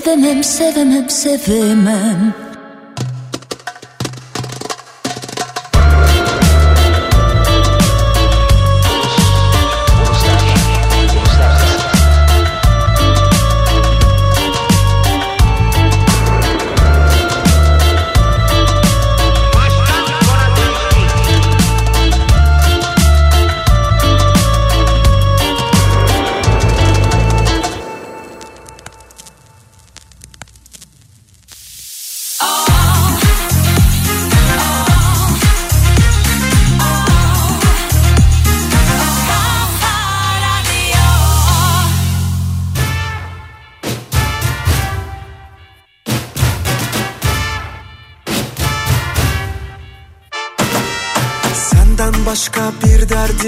Sevemem 0.00 0.42
sevemem 0.42 1.08
sevemem 1.08 2.49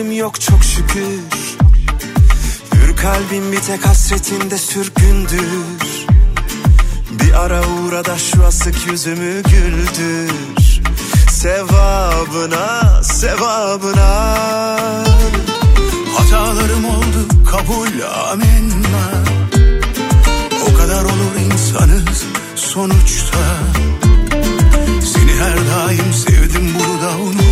derdim 0.03 0.13
yok 0.13 0.41
çok 0.41 0.65
şükür. 0.65 1.21
Hür 2.75 2.97
kalbim 2.97 3.53
bir 3.53 3.61
tek 3.61 3.87
hasretinde 3.87 4.59
sürgündür. 4.59 6.07
Bir 7.11 7.33
ara 7.33 7.61
uğra 7.61 8.05
da 8.05 8.19
şu 8.19 8.45
asık 8.45 8.87
yüzümü 8.87 9.43
güldür. 9.43 10.83
Sevabına, 11.31 13.03
sevabına. 13.03 14.37
Hatalarım 16.17 16.85
oldu 16.85 17.29
kabul 17.51 18.03
amenna. 18.31 19.25
O 20.71 20.77
kadar 20.79 21.05
olur 21.05 21.53
insanız 21.53 22.25
sonuçta. 22.57 23.39
Seni 25.15 25.33
her 25.41 25.57
daim 25.57 26.13
sevdim 26.13 26.75
bunu 26.75 27.03
da 27.03 27.17
unutma 27.17 27.52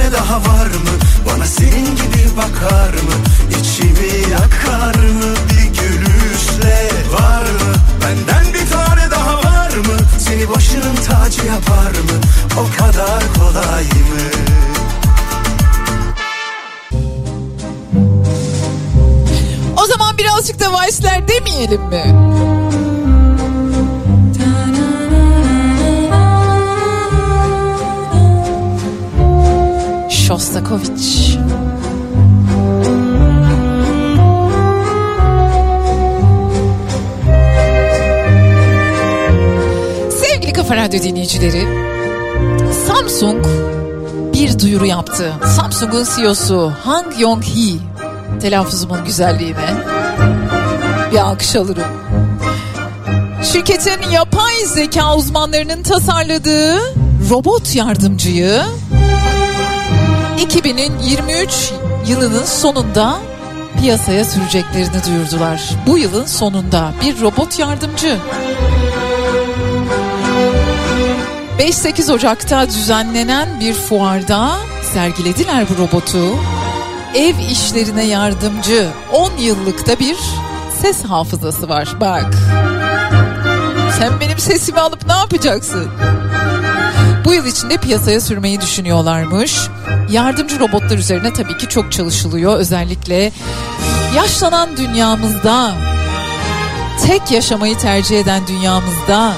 tane 0.00 0.12
daha 0.12 0.36
var 0.36 0.66
mı? 0.66 0.90
Bana 1.26 1.46
senin 1.46 1.86
gibi 1.96 2.36
bakar 2.36 2.92
mı? 2.92 3.14
İçimi 3.60 4.32
yakar 4.32 4.94
mı? 4.94 5.34
Bir 5.50 5.80
gülüşle 5.80 6.90
Var 7.12 7.42
mı? 7.42 7.74
Benden 8.02 8.54
bir 8.54 8.70
tane 8.70 9.10
daha 9.10 9.36
var 9.36 9.76
mı? 9.76 9.96
Seni 10.18 10.50
başının 10.50 10.96
tacı 10.96 11.46
yapar 11.46 11.90
mı? 11.90 12.20
O 12.56 12.82
kadar 12.82 13.22
kolay 13.38 13.84
mı? 13.84 14.20
O 19.76 19.86
zaman 19.86 20.18
birazcık 20.18 20.60
da 20.60 20.64
Weiss'ler 20.64 21.28
demeyelim 21.28 21.82
mi? 21.82 22.49
Shostakovich. 30.40 31.38
Sevgili 40.10 40.52
Kafa 40.52 40.76
Radyo 40.76 41.02
dinleyicileri, 41.02 41.68
Samsung 42.86 43.46
bir 44.32 44.58
duyuru 44.58 44.86
yaptı. 44.86 45.32
Samsung'un 45.56 46.06
CEO'su 46.16 46.72
Hang 46.84 47.20
Yong-hee, 47.20 47.78
telaffuzumun 48.42 49.04
güzelliğine 49.04 49.70
bir 51.12 51.18
alkış 51.18 51.56
alırım. 51.56 51.84
Şirketin 53.52 54.10
yapay 54.12 54.54
zeka 54.74 55.16
uzmanlarının 55.16 55.82
tasarladığı 55.82 56.78
robot 57.30 57.74
yardımcıyı 57.74 58.62
2023 60.40 61.72
yılının 62.06 62.44
sonunda 62.44 63.18
piyasaya 63.80 64.24
süreceklerini 64.24 65.04
duyurdular. 65.06 65.70
Bu 65.86 65.98
yılın 65.98 66.26
sonunda 66.26 66.92
bir 67.02 67.20
robot 67.20 67.58
yardımcı. 67.58 68.16
5-8 71.58 72.12
Ocak'ta 72.12 72.68
düzenlenen 72.68 73.60
bir 73.60 73.74
fuarda 73.74 74.56
sergilediler 74.94 75.66
bu 75.68 75.82
robotu. 75.82 76.36
Ev 77.14 77.38
işlerine 77.50 78.04
yardımcı 78.04 78.88
10 79.12 79.36
yıllıkta 79.36 79.98
bir 79.98 80.16
ses 80.82 81.04
hafızası 81.04 81.68
var. 81.68 81.88
Bak. 82.00 82.34
Sen 83.98 84.20
benim 84.20 84.38
sesimi 84.38 84.80
alıp 84.80 85.06
ne 85.06 85.12
yapacaksın? 85.12 85.90
Bu 87.24 87.34
yıl 87.34 87.46
içinde 87.46 87.76
piyasaya 87.76 88.20
sürmeyi 88.20 88.60
düşünüyorlarmış. 88.60 89.60
Yardımcı 90.10 90.60
robotlar 90.60 90.98
üzerine 90.98 91.32
tabii 91.32 91.58
ki 91.58 91.68
çok 91.68 91.92
çalışılıyor. 91.92 92.58
Özellikle 92.58 93.32
yaşlanan 94.16 94.76
dünyamızda, 94.76 95.74
tek 97.06 97.30
yaşamayı 97.30 97.78
tercih 97.78 98.20
eden 98.20 98.46
dünyamızda 98.46 99.32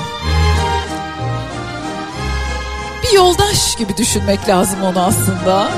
bir 3.02 3.16
yoldaş 3.16 3.76
gibi 3.76 3.96
düşünmek 3.96 4.48
lazım 4.48 4.82
onu 4.82 5.00
aslında. 5.00 5.68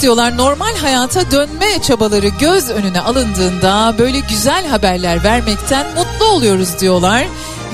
Artık 0.00 0.16
diyorlar 0.16 0.36
normal 0.36 0.76
hayata 0.76 1.30
dönme 1.30 1.82
çabaları 1.82 2.28
göz 2.28 2.70
önüne 2.70 3.00
alındığında 3.00 3.94
böyle 3.98 4.20
güzel 4.20 4.66
haberler 4.66 5.24
vermekten 5.24 5.86
mutlu 5.94 6.26
oluyoruz 6.26 6.80
diyorlar. 6.80 7.26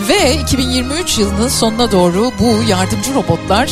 Ve 0.09 0.35
2023 0.35 1.19
yılının 1.19 1.49
sonuna 1.49 1.93
doğru 1.93 2.33
bu 2.39 2.71
yardımcı 2.71 3.15
robotlar 3.15 3.71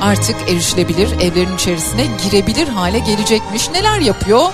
artık 0.00 0.36
erişilebilir, 0.48 1.20
evlerin 1.20 1.54
içerisine 1.54 2.06
girebilir 2.24 2.68
hale 2.68 2.98
gelecekmiş. 2.98 3.70
Neler 3.70 4.00
yapıyor? 4.00 4.46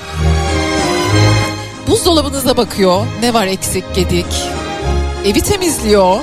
Buzdolabınıza 1.88 2.56
bakıyor. 2.56 3.06
Ne 3.22 3.34
var 3.34 3.46
eksik 3.46 3.94
gedik? 3.94 4.48
Evi 5.24 5.40
temizliyor. 5.40 6.18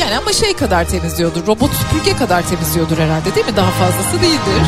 Yani 0.00 0.16
ama 0.16 0.32
şey 0.32 0.54
kadar 0.56 0.84
temizliyordur. 0.88 1.46
Robot 1.46 1.70
süpürge 1.72 2.16
kadar 2.16 2.48
temizliyordur 2.48 2.98
herhalde 2.98 3.34
değil 3.34 3.46
mi? 3.46 3.56
Daha 3.56 3.70
fazlası 3.70 4.22
değildir. 4.22 4.66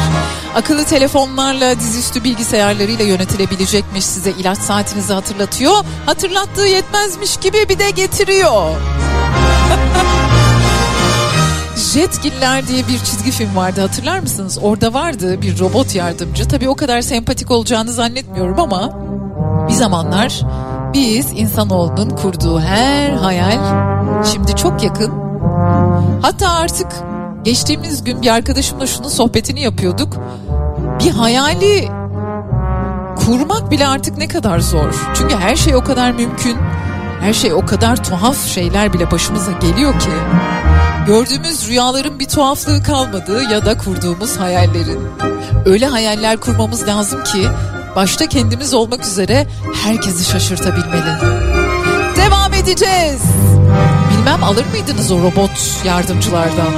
Akıllı 0.55 0.85
telefonlarla, 0.85 1.81
dizüstü 1.81 2.25
bilgisayarlarıyla 2.25 3.05
yönetilebilecekmiş. 3.05 4.05
Size 4.05 4.31
ilaç 4.31 4.59
saatinizi 4.59 5.13
hatırlatıyor. 5.13 5.75
Hatırlattığı 6.07 6.67
yetmezmiş 6.67 7.37
gibi 7.37 7.69
bir 7.69 7.79
de 7.79 7.91
getiriyor. 7.91 8.71
Jetgiller 11.93 12.67
diye 12.67 12.89
bir 12.89 12.99
çizgi 12.99 13.31
film 13.31 13.57
vardı 13.57 13.81
hatırlar 13.81 14.19
mısınız? 14.19 14.59
Orada 14.63 14.95
vardı 14.95 15.43
bir 15.43 15.59
robot 15.59 15.95
yardımcı. 15.95 16.49
Tabii 16.49 16.69
o 16.69 16.77
kadar 16.77 17.01
sempatik 17.01 17.51
olacağını 17.51 17.93
zannetmiyorum 17.93 18.61
ama 18.61 18.91
bir 19.69 19.75
zamanlar 19.75 20.41
biz 20.95 21.27
insanoğlunun 21.33 22.11
kurduğu 22.11 22.61
her 22.61 23.11
hayal 23.11 23.59
şimdi 24.25 24.57
çok 24.57 24.83
yakın. 24.83 25.13
Hatta 26.23 26.51
artık 26.51 26.87
geçtiğimiz 27.43 28.05
gün 28.05 28.23
bir 28.23 28.35
arkadaşımla 28.35 28.87
şunun 28.87 29.09
sohbetini 29.09 29.61
yapıyorduk. 29.61 30.17
Bir 31.01 31.11
hayali 31.11 31.89
kurmak 33.27 33.71
bile 33.71 33.87
artık 33.87 34.19
ne 34.19 34.29
kadar 34.29 34.61
zor. 34.61 34.95
Çünkü 35.15 35.37
her 35.37 35.57
şey 35.57 35.75
o 35.77 35.85
kadar 35.85 36.13
mümkün. 36.13 36.57
Her 37.21 37.33
şey 37.33 37.53
o 37.53 37.67
kadar 37.67 38.05
tuhaf 38.05 38.47
şeyler 38.47 38.93
bile 38.93 39.11
başımıza 39.11 39.53
geliyor 39.53 40.01
ki. 40.01 40.11
Gördüğümüz 41.07 41.69
rüyaların 41.69 42.19
bir 42.19 42.29
tuhaflığı 42.29 42.83
kalmadı 42.83 43.43
ya 43.53 43.67
da 43.67 43.79
kurduğumuz 43.79 44.37
hayallerin. 44.37 45.01
Öyle 45.67 45.87
hayaller 45.87 46.37
kurmamız 46.37 46.89
lazım 46.89 47.25
ki 47.25 47.49
başta 47.97 48.27
kendimiz 48.27 48.75
olmak 48.75 49.07
üzere 49.07 49.47
herkesi 49.85 50.25
şaşırtabilmeli. 50.25 51.21
Devam 52.17 52.55
edeceğiz. 52.55 53.23
Bilmem 54.21 54.45
alır 54.45 54.67
mıydınız 54.67 55.13
o 55.13 55.19
robot 55.19 55.83
yardımcılardan? 55.85 56.73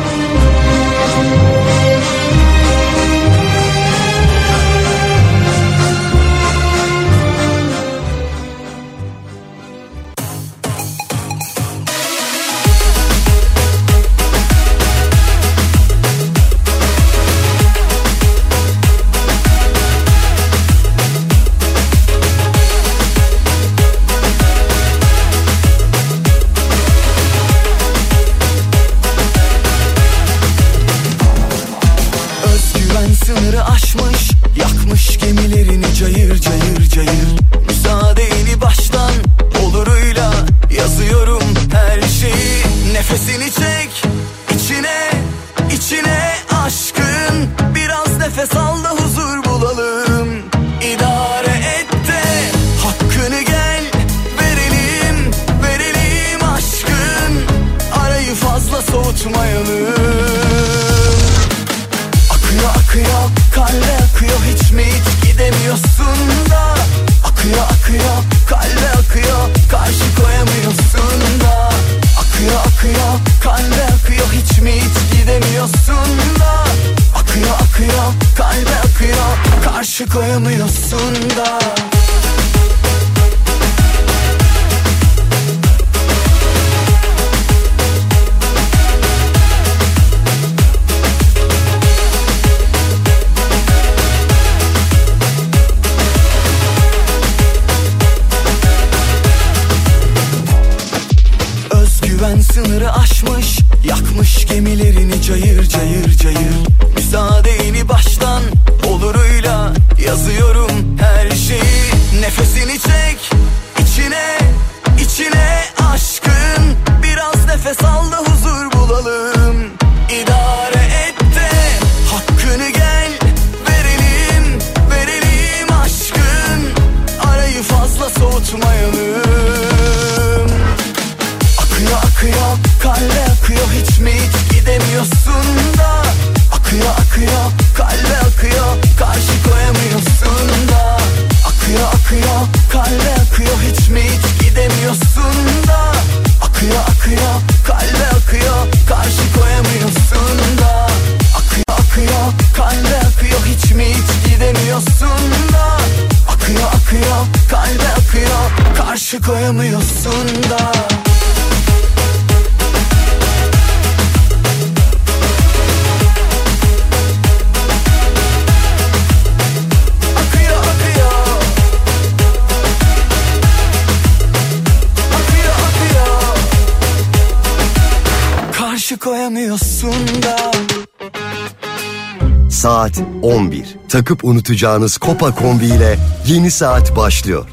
11. 183.23 183.77
Takıp 183.89 184.25
unutacağınız 184.25 184.99
Kopa 184.99 185.35
Kombi 185.35 185.65
ile 185.65 185.99
yeni 186.27 186.51
saat 186.51 186.97
başlıyor. 186.97 187.49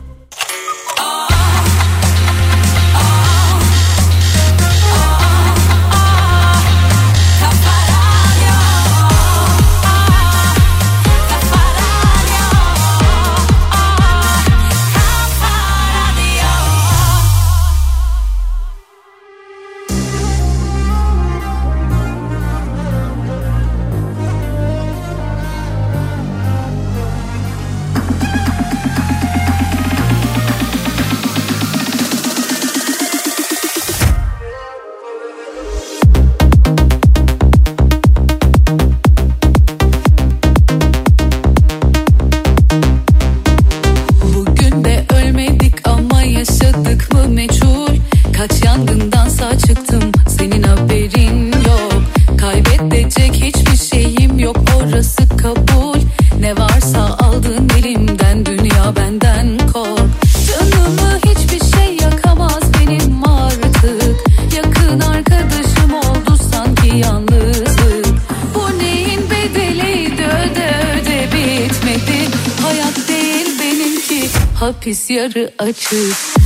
Yarı 75.09 75.51
açık 75.59 76.38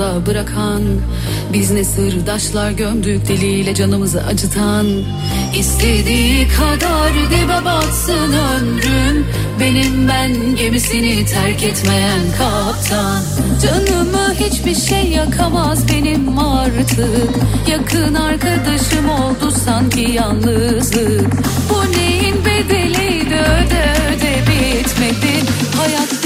yolda 0.00 0.26
bırakan 0.26 0.82
Biz 1.52 1.70
ne 1.70 1.84
sırdaşlar 1.84 2.70
gömdük 2.70 3.28
diliyle 3.28 3.74
canımızı 3.74 4.22
acıtan. 4.22 4.86
İstediği 5.58 6.48
kadar 6.48 7.12
dibe 7.30 7.64
batsın 7.64 8.32
ömrüm 8.32 9.26
Benim 9.60 10.08
ben 10.08 10.56
gemisini 10.56 11.26
terk 11.26 11.62
etmeyen 11.62 12.20
kaptan. 12.38 13.22
Canımı 13.62 14.34
hiçbir 14.34 14.74
şey 14.74 15.10
yakamaz 15.10 15.88
benim 15.88 16.38
artık 16.38 17.30
Yakın 17.70 18.14
arkadaşım 18.14 19.10
oldu 19.10 19.50
sanki 19.64 20.00
yalnızlık. 20.00 21.30
Bu 21.70 21.92
neyin 21.92 22.44
bedeliydi 22.44 23.34
öde 23.34 23.94
öde 24.08 24.42
bitmedi. 24.46 25.32
Hayat 25.76 26.19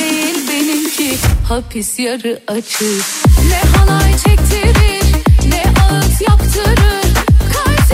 hapis 1.48 1.98
yarı 1.98 2.40
açık. 2.48 3.04
Ne 3.48 3.78
halay 3.78 4.12
çektirir 4.12 5.04
ne 5.48 5.64
ağıt 5.82 6.20
yaptırır. 6.28 7.14
Kalp 7.52 7.92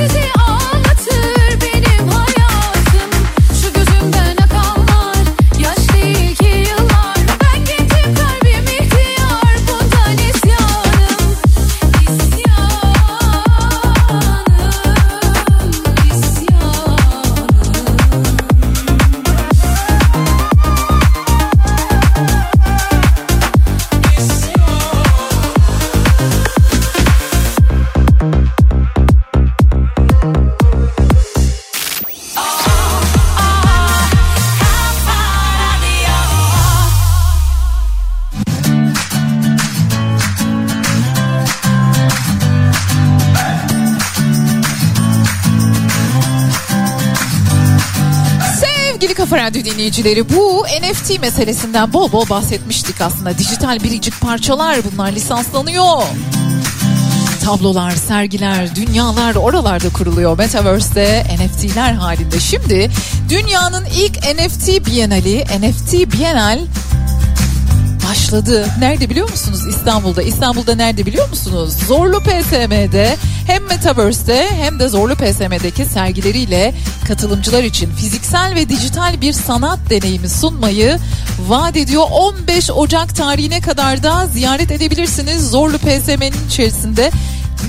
Radyo 49.51 49.65
dinleyicileri 49.65 50.29
bu 50.29 50.65
NFT 50.81 51.21
meselesinden 51.21 51.93
bol 51.93 52.13
bol 52.13 52.29
bahsetmiştik 52.29 53.01
aslında. 53.01 53.39
Dijital 53.39 53.81
biricik 53.83 54.21
parçalar 54.21 54.77
bunlar 54.93 55.13
lisanslanıyor. 55.13 56.03
Tablolar, 57.45 57.91
sergiler, 57.91 58.77
dünyalar 58.77 59.35
oralarda 59.35 59.89
kuruluyor. 59.89 60.39
Metaverse'de 60.39 61.25
NFT'ler 61.39 61.93
halinde. 61.93 62.41
Şimdi 62.41 62.91
dünyanın 63.29 63.85
ilk 63.85 64.17
NFT 64.17 64.87
Bienali, 64.87 65.45
NFT 65.45 66.13
Bienal 66.13 66.59
başladı. 68.11 68.67
Nerede 68.79 69.11
biliyor 69.11 69.31
musunuz? 69.31 69.67
İstanbul'da. 69.67 70.23
İstanbul'da 70.23 70.75
nerede 70.75 71.07
biliyor 71.07 71.29
musunuz? 71.29 71.75
Zorlu 71.89 72.21
PSM'de 72.21 73.17
hem 73.47 73.65
Metaverse'de 73.65 74.49
hem 74.51 74.81
de 74.81 74.89
Zorlu 74.89 75.15
PSM'deki 75.15 75.85
sergileriyle 75.85 76.75
katılımcılar 77.09 77.63
için 77.63 77.91
fiziksel 77.91 78.55
ve 78.55 78.69
dijital 78.69 79.21
bir 79.21 79.33
sanat 79.33 79.79
deneyimi 79.91 80.29
sunmayı 80.29 80.99
vaat 81.49 81.77
ediyor. 81.77 82.05
15 82.11 82.71
Ocak 82.71 83.17
tarihine 83.17 83.61
kadar 83.61 84.03
da 84.03 84.27
ziyaret 84.27 84.71
edebilirsiniz. 84.71 85.51
Zorlu 85.51 85.79
PSM'nin 85.79 86.47
içerisinde 86.49 87.11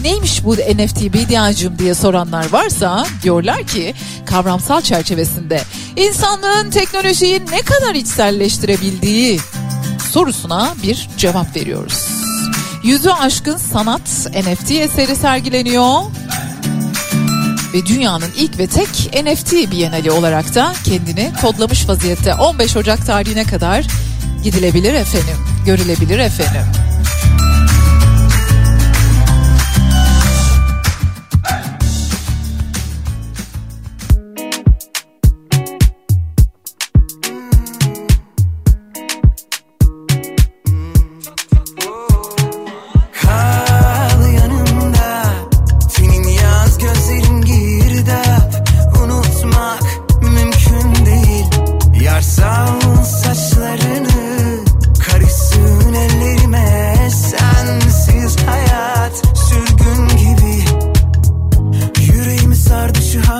neymiş 0.03 0.43
bu 0.43 0.53
NFT 0.53 1.13
Bediacığım 1.13 1.79
diye 1.79 1.93
soranlar 1.93 2.51
varsa 2.51 3.05
diyorlar 3.23 3.63
ki 3.63 3.93
kavramsal 4.25 4.81
çerçevesinde 4.81 5.61
insanlığın 5.95 6.69
teknolojiyi 6.69 7.41
ne 7.51 7.61
kadar 7.61 7.95
içselleştirebildiği 7.95 9.39
sorusuna 10.11 10.75
bir 10.83 11.09
cevap 11.17 11.55
veriyoruz. 11.55 12.07
Yüzü 12.83 13.09
aşkın 13.09 13.57
sanat 13.57 14.27
NFT 14.35 14.71
eseri 14.71 15.15
sergileniyor. 15.15 16.01
Ve 17.73 17.85
dünyanın 17.85 18.29
ilk 18.37 18.57
ve 18.57 18.67
tek 18.67 18.89
NFT 19.23 19.71
Bienali 19.71 20.11
olarak 20.11 20.55
da 20.55 20.73
kendini 20.83 21.31
kodlamış 21.41 21.89
vaziyette 21.89 22.35
15 22.35 22.77
Ocak 22.77 23.05
tarihine 23.05 23.43
kadar 23.43 23.87
gidilebilir 24.43 24.93
efendim, 24.93 25.37
görülebilir 25.65 26.19
efendim. 26.19 26.80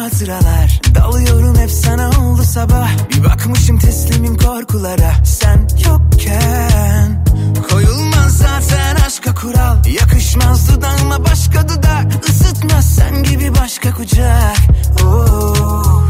hatıralar. 0.02 0.82
Dalıyorum 0.96 1.58
hep 1.58 1.72
sana 1.72 2.10
oldu 2.10 2.42
sabah. 2.44 2.90
Bir 3.10 3.24
bakmışım 3.24 3.80
teslimim 3.80 4.38
korkulara. 4.38 5.14
Sen 5.26 5.68
yokken 5.86 7.26
Koyulmaz 7.70 8.38
zaten 8.38 8.96
aşka 9.06 9.34
kural. 9.34 9.78
Yakışmaz 9.86 10.70
dudağıma 10.70 11.26
başka 11.26 11.70
dudak. 11.70 12.30
Isıtmaz 12.30 12.96
sen 12.96 13.24
gibi 13.24 13.56
başka 13.62 13.92
kucak. 13.94 14.58
Oh. 15.04 16.04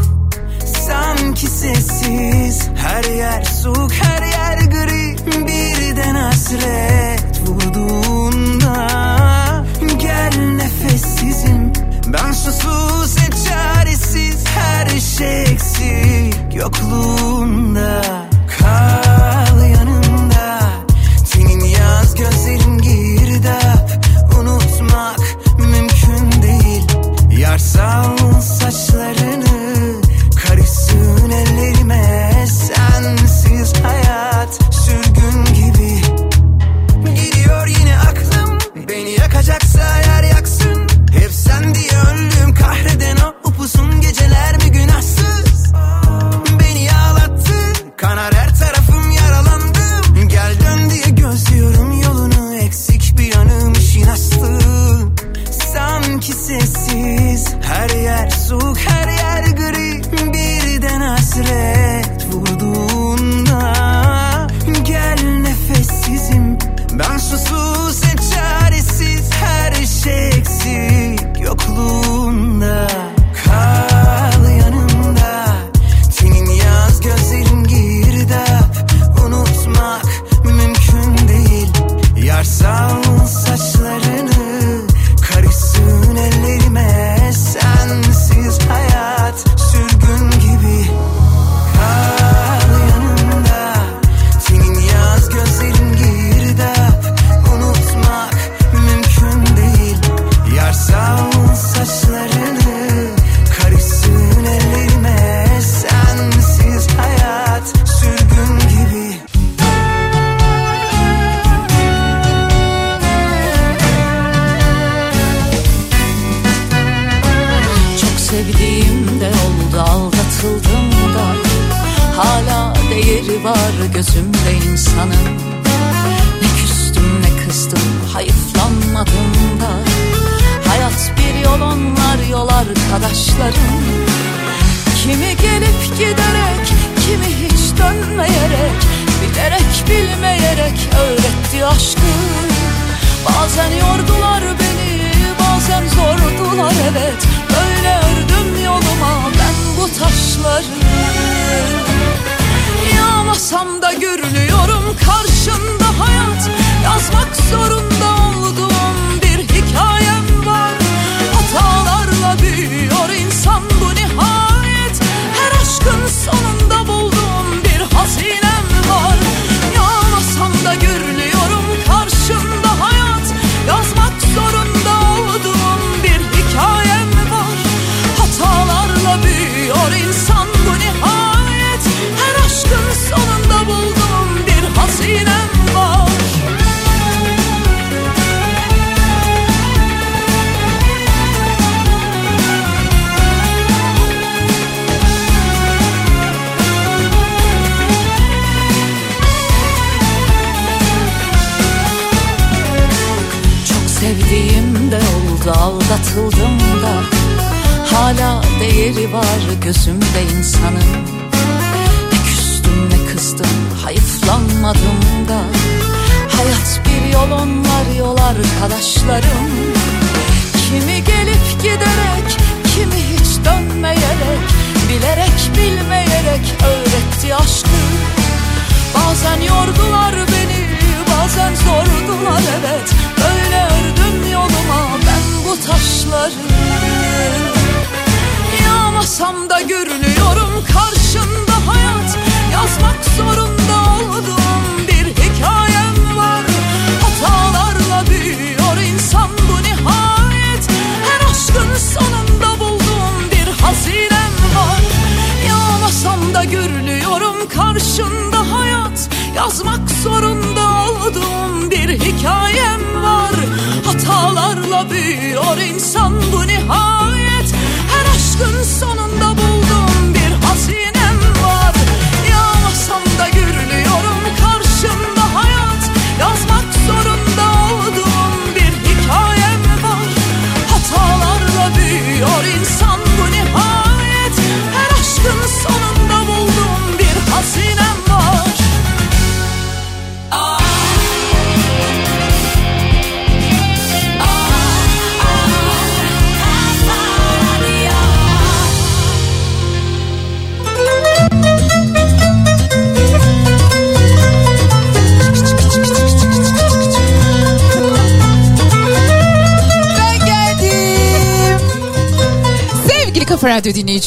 Sanki 0.86 1.46
sessiz. 1.46 2.68
Her 2.76 3.04
yer 3.04 3.42
soğuk 3.42 3.92
her 3.92 4.22
yer 4.22 4.58
gri. 4.58 5.16
Birden 5.46 6.14
hasret 6.14 7.40
vurduğunda 7.46 8.86
Gel 9.98 10.38
nefessizim. 10.38 11.72
Ben 12.06 12.32
susuz 12.32 12.91
eksik 15.22 16.54
yokluğunda. 16.54 18.01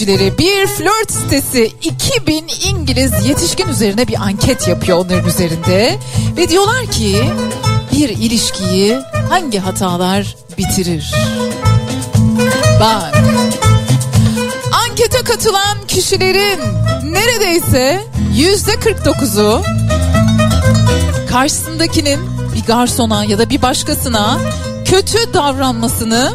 Dinleyicileri 0.06 0.38
bir 0.38 0.68
flört 0.68 1.12
sitesi 1.12 1.72
2000 1.82 2.48
İngiliz 2.68 3.26
yetişkin 3.26 3.68
üzerine 3.68 4.08
bir 4.08 4.22
anket 4.22 4.68
yapıyor 4.68 4.98
onların 4.98 5.30
üzerinde. 5.30 6.00
Ve 6.38 6.50
diyorlar 6.50 6.86
ki 6.86 7.24
bir 7.92 8.10
ilişkiyi 8.10 8.98
hangi 9.30 9.60
hatalar 9.60 10.36
bitirir? 10.58 11.14
Bak 12.80 13.16
ankete 14.72 15.24
katılan 15.24 15.78
kişilerin 15.88 16.60
neredeyse 17.04 18.04
yüzde 18.36 18.72
49'u 18.72 19.64
karşısındakinin 21.30 22.20
bir 22.56 22.66
garsona 22.68 23.26
ya 23.26 23.40
da 23.40 23.50
bir 23.50 23.62
başkasına 23.62 24.40
kötü 24.86 25.34
davranmasını 25.34 26.34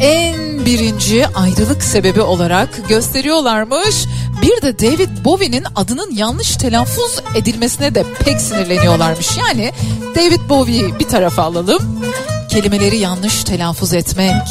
en 0.00 0.45
birinci 0.66 1.26
ayrılık 1.26 1.82
sebebi 1.82 2.22
olarak 2.22 2.88
gösteriyorlarmış. 2.88 4.06
Bir 4.42 4.62
de 4.62 4.78
David 4.78 5.24
Bowie'nin 5.24 5.64
adının 5.76 6.10
yanlış 6.14 6.56
telaffuz 6.56 7.20
edilmesine 7.34 7.94
de 7.94 8.04
pek 8.24 8.40
sinirleniyorlarmış. 8.40 9.28
Yani 9.36 9.72
David 10.16 10.48
Bowie'yi 10.48 10.98
bir 10.98 11.08
tarafa 11.08 11.42
alalım. 11.42 12.00
Kelimeleri 12.48 12.96
yanlış 12.96 13.44
telaffuz 13.44 13.94
etmek. 13.94 14.42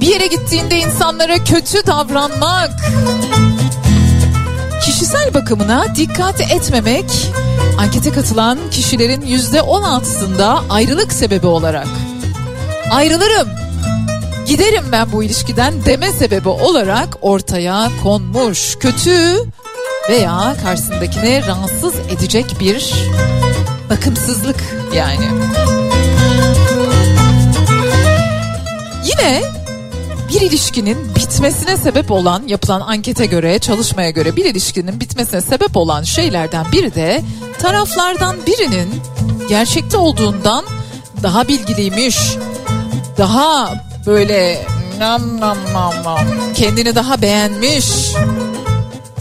Bir 0.00 0.06
yere 0.06 0.26
gittiğinde 0.26 0.78
insanlara 0.78 1.44
kötü 1.44 1.86
davranmak. 1.86 2.70
Kişisel 4.84 5.34
bakımına 5.34 5.94
dikkat 5.96 6.40
etmemek 6.40 7.10
ankete 7.78 8.12
katılan 8.12 8.58
kişilerin 8.70 9.20
yüzde 9.20 9.58
16'sında 9.58 10.60
ayrılık 10.70 11.12
sebebi 11.12 11.46
olarak 11.46 11.88
ayrılırım 12.92 13.48
giderim 14.46 14.84
ben 14.92 15.12
bu 15.12 15.24
ilişkiden 15.24 15.84
deme 15.84 16.12
sebebi 16.12 16.48
olarak 16.48 17.18
ortaya 17.20 17.90
konmuş. 18.02 18.76
Kötü 18.80 19.44
veya 20.10 20.56
karşısındakine 20.62 21.46
rahatsız 21.46 21.94
edecek 22.16 22.46
bir 22.60 22.94
bakımsızlık 23.90 24.56
yani. 24.94 25.28
Yine 29.04 29.42
bir 30.28 30.40
ilişkinin 30.40 31.14
bitmesine 31.16 31.76
sebep 31.76 32.10
olan 32.10 32.42
yapılan 32.46 32.80
ankete 32.80 33.26
göre 33.26 33.58
çalışmaya 33.58 34.10
göre 34.10 34.36
bir 34.36 34.44
ilişkinin 34.44 35.00
bitmesine 35.00 35.40
sebep 35.40 35.76
olan 35.76 36.02
şeylerden 36.02 36.66
biri 36.72 36.94
de 36.94 37.22
taraflardan 37.58 38.36
birinin 38.46 38.88
gerçekte 39.48 39.96
olduğundan 39.96 40.64
daha 41.22 41.48
bilgiliymiş. 41.48 42.18
Daha 43.22 43.74
böyle 44.06 44.66
nam 44.98 45.40
nam 45.40 45.58
nam 45.72 45.94
nam 46.04 46.26
kendini 46.54 46.94
daha 46.94 47.22
beğenmiş 47.22 47.86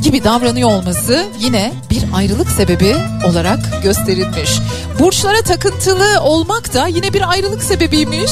gibi 0.01 0.23
davranıyor 0.23 0.69
olması 0.69 1.25
yine 1.39 1.73
bir 1.89 2.03
ayrılık 2.13 2.49
sebebi 2.51 2.95
olarak 3.25 3.83
gösterilmiş. 3.83 4.51
Burçlara 4.99 5.41
takıntılı 5.41 6.21
olmak 6.21 6.73
da 6.73 6.87
yine 6.87 7.13
bir 7.13 7.29
ayrılık 7.29 7.63
sebebiymiş. 7.63 8.31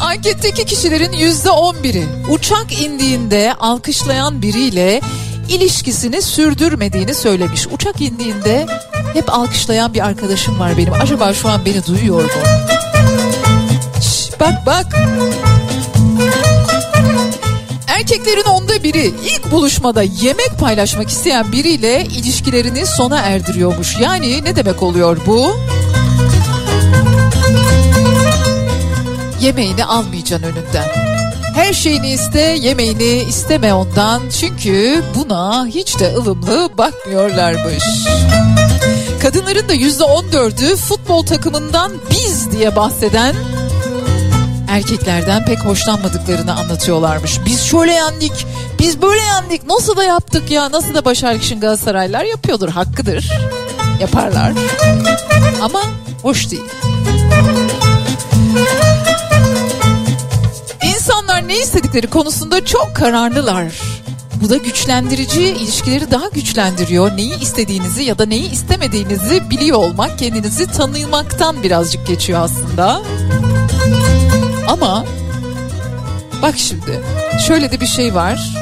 Anketteki 0.00 0.64
kişilerin 0.64 1.12
yüzde 1.12 1.50
on 1.50 1.82
biri 1.82 2.04
uçak 2.30 2.80
indiğinde 2.82 3.54
alkışlayan 3.60 4.42
biriyle 4.42 5.00
ilişkisini 5.48 6.22
sürdürmediğini 6.22 7.14
söylemiş. 7.14 7.66
Uçak 7.66 8.00
indiğinde 8.00 8.66
hep 9.12 9.32
alkışlayan 9.32 9.94
bir 9.94 10.06
arkadaşım 10.06 10.60
var 10.60 10.78
benim. 10.78 10.92
Acaba 10.92 11.34
şu 11.34 11.48
an 11.48 11.64
beni 11.64 11.86
duyuyor 11.86 12.22
mu? 12.22 12.30
Şş, 14.00 14.40
bak 14.40 14.66
bak. 14.66 14.86
Erkeklerin 17.86 18.44
onda 18.44 18.82
biri 18.82 19.14
ilk 19.24 19.52
buluşmada 19.52 20.02
yemek 20.02 20.58
paylaşmak 20.60 21.10
isteyen 21.10 21.52
biriyle 21.52 22.04
ilişkilerini 22.04 22.86
sona 22.86 23.20
erdiriyormuş. 23.20 24.00
Yani 24.00 24.44
ne 24.44 24.56
demek 24.56 24.82
oluyor 24.82 25.18
bu? 25.26 25.56
Yemeğini 29.40 29.84
almayacaksın 29.84 30.46
önünden. 30.46 31.05
Her 31.56 31.72
şeyini 31.72 32.08
iste, 32.08 32.40
yemeğini 32.40 33.22
isteme 33.28 33.74
ondan. 33.74 34.22
Çünkü 34.40 35.02
buna 35.14 35.66
hiç 35.66 35.98
de 35.98 36.14
ılımlı 36.16 36.70
bakmıyorlarmış. 36.78 37.84
Kadınların 39.22 39.68
da 39.68 39.72
yüzde 39.72 40.04
on 40.04 40.32
dördü 40.32 40.76
futbol 40.76 41.26
takımından 41.26 41.92
biz 42.10 42.50
diye 42.52 42.76
bahseden 42.76 43.34
erkeklerden 44.68 45.44
pek 45.44 45.58
hoşlanmadıklarını 45.58 46.54
anlatıyorlarmış. 46.54 47.40
Biz 47.46 47.62
şöyle 47.62 47.92
yendik, 47.92 48.46
biz 48.78 49.02
böyle 49.02 49.20
yendik, 49.20 49.66
nasıl 49.66 49.96
da 49.96 50.04
yaptık 50.04 50.50
ya, 50.50 50.72
nasıl 50.72 50.94
da 50.94 51.04
başardık 51.04 51.42
şimdi 51.42 51.60
Galatasaraylılar 51.60 52.24
yapıyordur, 52.24 52.68
hakkıdır. 52.68 53.30
Yaparlar. 54.00 54.52
Ama 55.62 55.82
hoş 56.22 56.50
değil. 56.50 56.64
Ne 61.48 61.58
istedikleri 61.58 62.06
konusunda 62.06 62.64
çok 62.64 62.96
kararlılar. 62.96 63.66
Bu 64.42 64.50
da 64.50 64.56
güçlendirici, 64.56 65.42
ilişkileri 65.42 66.10
daha 66.10 66.28
güçlendiriyor. 66.28 67.16
Neyi 67.16 67.40
istediğinizi 67.40 68.02
ya 68.02 68.18
da 68.18 68.26
neyi 68.26 68.50
istemediğinizi 68.50 69.50
biliyor 69.50 69.78
olmak, 69.78 70.18
kendinizi 70.18 70.66
tanımaktan 70.66 71.62
birazcık 71.62 72.06
geçiyor 72.06 72.40
aslında. 72.42 73.02
Ama 74.68 75.04
bak 76.42 76.54
şimdi 76.56 77.00
şöyle 77.46 77.72
de 77.72 77.80
bir 77.80 77.86
şey 77.86 78.14
var. 78.14 78.56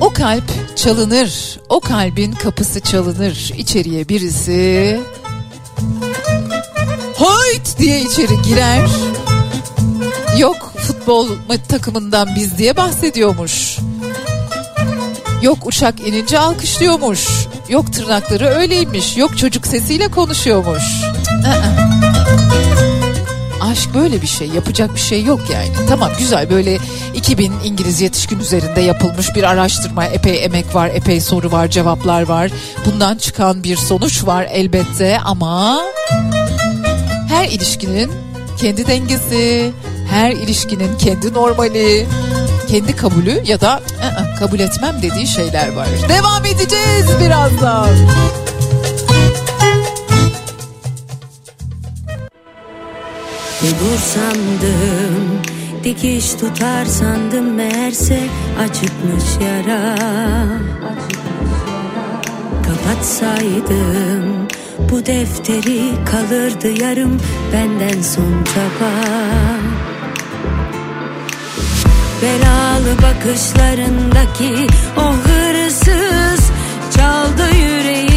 O 0.00 0.12
kalp 0.12 0.76
çalınır. 0.76 1.60
O 1.68 1.80
kalbin 1.80 2.32
kapısı 2.32 2.80
çalınır. 2.80 3.52
İçeriye 3.58 4.08
birisi 4.08 5.00
Hoyt 7.16 7.78
diye 7.78 8.00
içeri 8.00 8.42
girer. 8.42 8.88
Yok 10.38 10.67
futbol 11.08 11.28
takımından 11.68 12.28
biz 12.36 12.58
diye 12.58 12.76
bahsediyormuş. 12.76 13.78
Yok 15.42 15.58
uçak 15.66 16.00
inince 16.00 16.38
alkışlıyormuş. 16.38 17.28
Yok 17.68 17.92
tırnakları 17.92 18.46
öyleymiş. 18.46 19.16
Yok 19.16 19.38
çocuk 19.38 19.66
sesiyle 19.66 20.08
konuşuyormuş. 20.08 20.82
Aa. 21.46 21.62
Aşk 23.70 23.94
böyle 23.94 24.22
bir 24.22 24.26
şey 24.26 24.48
yapacak 24.48 24.94
bir 24.94 25.00
şey 25.00 25.24
yok 25.24 25.40
yani. 25.52 25.88
Tamam 25.88 26.10
güzel 26.18 26.50
böyle 26.50 26.78
2000 27.14 27.52
İngiliz 27.64 28.00
yetişkin 28.00 28.38
üzerinde 28.38 28.80
yapılmış 28.80 29.36
bir 29.36 29.42
araştırma 29.42 30.04
epey 30.04 30.44
emek 30.44 30.74
var 30.74 30.90
epey 30.94 31.20
soru 31.20 31.52
var 31.52 31.68
cevaplar 31.68 32.22
var. 32.22 32.50
Bundan 32.86 33.16
çıkan 33.16 33.64
bir 33.64 33.76
sonuç 33.76 34.26
var 34.26 34.46
elbette 34.50 35.18
ama 35.24 35.80
her 37.28 37.48
ilişkinin 37.48 38.10
kendi 38.58 38.86
dengesi, 38.86 39.72
her 40.10 40.30
ilişkinin 40.30 40.98
kendi 40.98 41.32
normali, 41.32 42.06
kendi 42.68 42.96
kabulü 42.96 43.42
ya 43.44 43.60
da 43.60 43.74
ı-ı, 43.74 44.36
kabul 44.38 44.60
etmem 44.60 45.02
dediği 45.02 45.26
şeyler 45.26 45.72
var. 45.72 45.88
Devam 46.08 46.44
edeceğiz 46.44 47.06
birazdan. 47.20 47.88
Bulur 53.62 53.98
sandım 53.98 55.40
Dikiş 55.84 56.30
tutar 56.30 56.84
sandım 56.84 57.54
meğerse 57.54 58.20
açıkmış 58.60 59.24
yara 59.44 59.94
Kapatsaydım 62.66 64.48
bu 64.90 65.06
defteri 65.06 65.80
kalırdı 66.04 66.82
yarım 66.82 67.20
benden 67.52 68.02
son 68.02 68.44
çaba 68.44 68.90
Belalı 72.22 72.96
bakışlarındaki 73.02 74.66
o 74.96 75.12
hırsız 75.12 76.50
çaldı 76.96 77.54
yüreğimi 77.54 78.07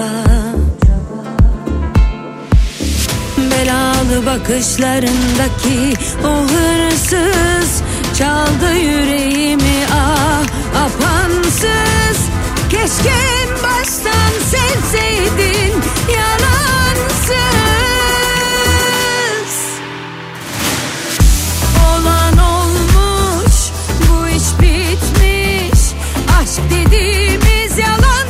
acaba? 0.00 1.22
Belalı 3.50 4.26
bakışlarındaki 4.26 5.94
o 6.24 6.42
hırsız 6.42 7.82
Çaldı 8.20 8.74
yüreğimi 8.74 9.86
ah 9.92 10.42
apansız. 10.84 12.18
Keşke 12.70 13.08
en 13.08 13.62
baştan 13.62 14.32
sevseydin 14.50 15.74
yalansız. 16.14 17.40
Olan 21.88 22.38
olmuş 22.38 23.56
bu 24.08 24.28
iş 24.28 24.48
bitmiş. 24.60 25.80
Aşk 26.40 26.60
dediğimiz 26.70 27.78
yalan 27.78 28.26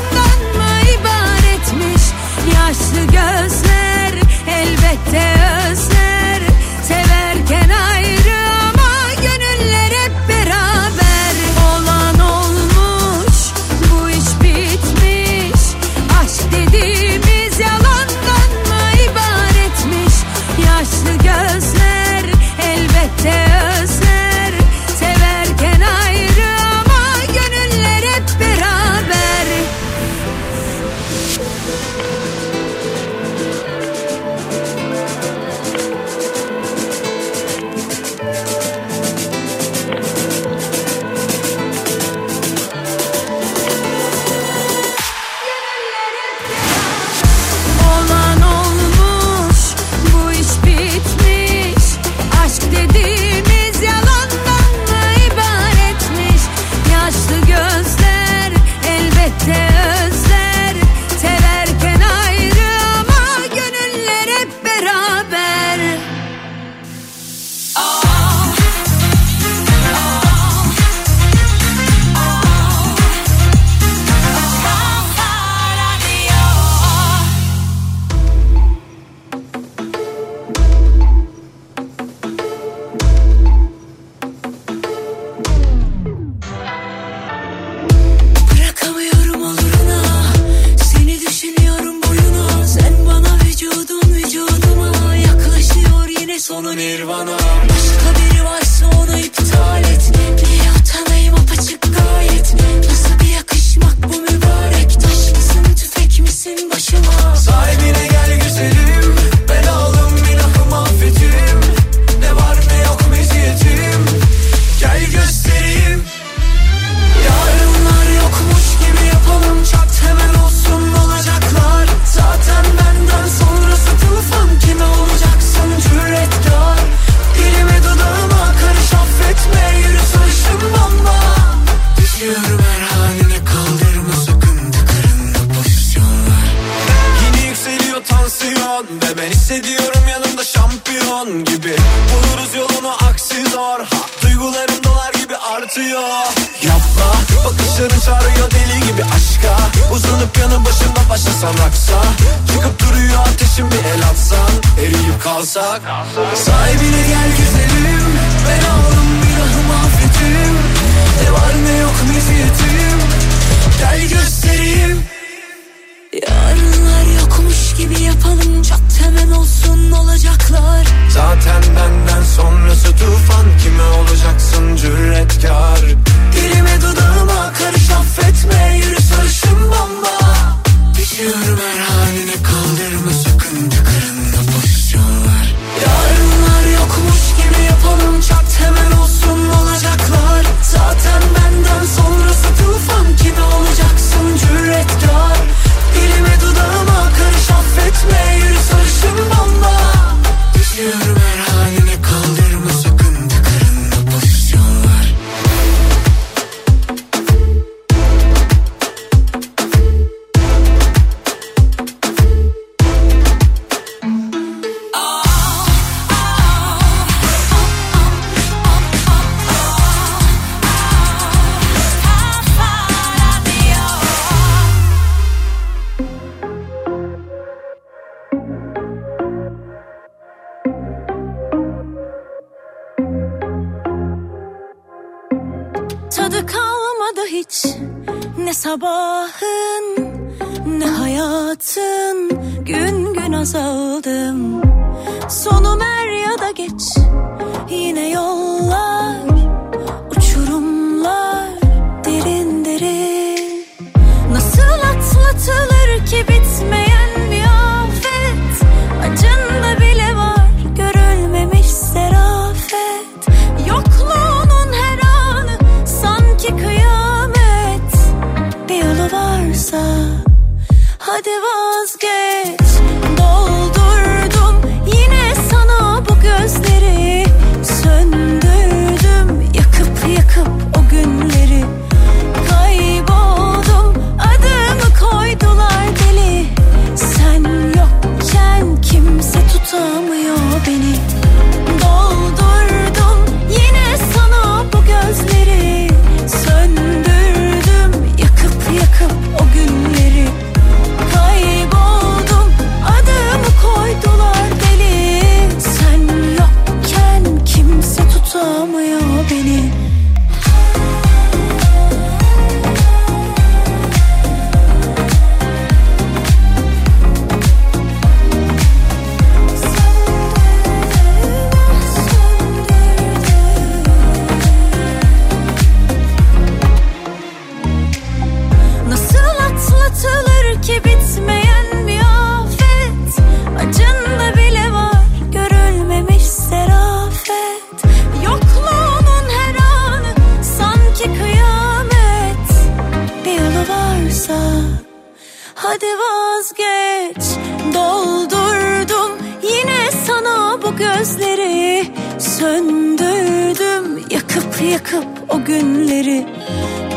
yakıp 354.65 355.07
o 355.29 355.45
günleri 355.45 356.27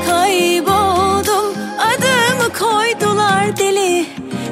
Kayboldum 0.08 1.46
adımı 1.80 2.54
koydular 2.60 3.58
deli. 3.58 4.06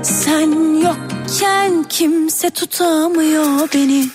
Sen 0.04 0.82
yokken 0.84 1.84
kimse 1.90 2.50
tutamıyor 2.50 3.70
beni. 3.74 4.06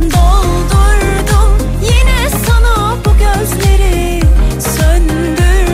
Doldurdum 0.00 1.68
yine 1.82 2.30
sana 2.46 2.96
bu 3.04 3.10
gözleri. 3.18 4.20
Söndürdüm 4.60 5.65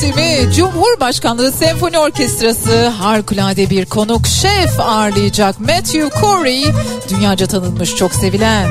sesimi. 0.00 0.52
Cumhurbaşkanlığı 0.52 1.52
Senfoni 1.52 1.98
Orkestrası 1.98 2.88
harikulade 2.88 3.70
bir 3.70 3.86
konuk 3.86 4.26
şef 4.26 4.80
ağırlayacak 4.80 5.60
Matthew 5.60 6.20
Corey. 6.20 6.64
Dünyaca 7.08 7.46
tanınmış 7.46 7.96
çok 7.96 8.14
sevilen. 8.14 8.68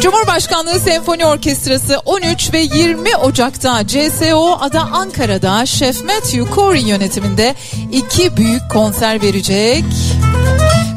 Cumhurbaşkanlığı 0.00 0.80
Senfoni 0.80 1.26
Orkestrası 1.26 1.98
13 2.04 2.52
ve 2.52 2.60
20 2.60 3.16
Ocak'ta 3.16 3.86
CSO 3.86 4.58
Ada 4.60 4.80
Ankara'da 4.80 5.66
Şef 5.66 6.04
Matthew 6.04 6.54
Corey 6.54 6.82
yönetiminde 6.82 7.54
iki 7.92 8.36
büyük 8.36 8.62
konser 8.70 9.22
verecek. 9.22 9.84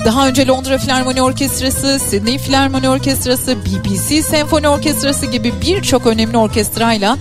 Daha 0.06 0.28
önce 0.28 0.48
Londra 0.48 0.78
Filarmoni 0.78 1.22
Orkestrası, 1.22 2.00
Sydney 2.00 2.38
Filarmoni 2.38 2.90
Orkestrası, 2.90 3.58
BBC 3.66 4.24
Senfoni 4.24 4.70
Orkestrası 4.70 5.26
gibi 5.26 5.54
birçok 5.62 6.06
önemli 6.06 6.38
orkestrayla 6.38 7.18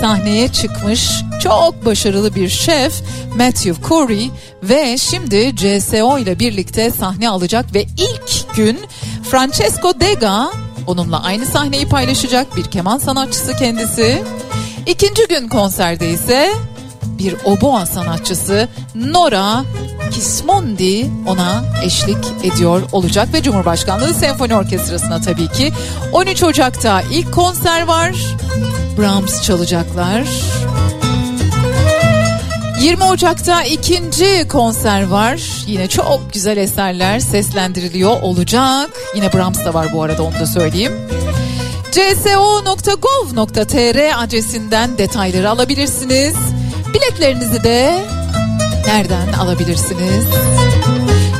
sahneye 0.00 0.48
çıkmış 0.48 1.10
çok 1.44 1.84
başarılı 1.84 2.34
bir 2.34 2.48
şef 2.48 3.02
Matthew 3.36 3.88
Corey 3.88 4.30
ve 4.62 4.98
şimdi 4.98 5.56
CSO 5.56 6.18
ile 6.18 6.38
birlikte 6.38 6.90
sahne 6.90 7.28
alacak 7.28 7.74
ve 7.74 7.82
ilk 7.82 8.56
gün 8.56 8.80
Francesco 9.30 10.00
Dega 10.00 10.50
onunla 10.86 11.22
aynı 11.22 11.46
sahneyi 11.46 11.88
paylaşacak 11.88 12.56
bir 12.56 12.64
keman 12.64 12.98
sanatçısı 12.98 13.56
kendisi. 13.56 14.22
İkinci 14.86 15.28
gün 15.28 15.48
konserde 15.48 16.10
ise 16.10 16.52
bir 17.04 17.36
oboa 17.44 17.86
sanatçısı 17.86 18.68
Nora 18.94 19.64
Kismondi 20.12 21.10
ona 21.26 21.64
eşlik 21.84 22.24
ediyor 22.44 22.82
olacak 22.92 23.28
ve 23.32 23.42
Cumhurbaşkanlığı 23.42 24.14
Senfoni 24.14 24.56
Orkestrası'na 24.56 25.20
tabii 25.20 25.48
ki 25.48 25.72
13 26.12 26.42
Ocak'ta 26.42 27.02
ilk 27.02 27.32
konser 27.32 27.82
var. 27.82 28.14
Brahms 28.98 29.42
çalacaklar. 29.42 30.24
20 32.84 33.04
Ocak'ta 33.04 33.62
ikinci 33.62 34.48
konser 34.48 35.06
var. 35.06 35.40
Yine 35.66 35.88
çok 35.88 36.32
güzel 36.32 36.56
eserler 36.56 37.20
seslendiriliyor 37.20 38.22
olacak. 38.22 38.90
Yine 39.16 39.32
Brahms 39.32 39.64
da 39.64 39.74
var 39.74 39.88
bu 39.92 40.02
arada 40.02 40.22
onu 40.22 40.34
da 40.40 40.46
söyleyeyim. 40.46 40.92
cso.gov.tr 41.92 42.62
adresinden 44.24 44.98
detayları 44.98 45.50
alabilirsiniz. 45.50 46.34
Biletlerinizi 46.94 47.64
de 47.64 48.04
nereden 48.86 49.32
alabilirsiniz? 49.32 50.24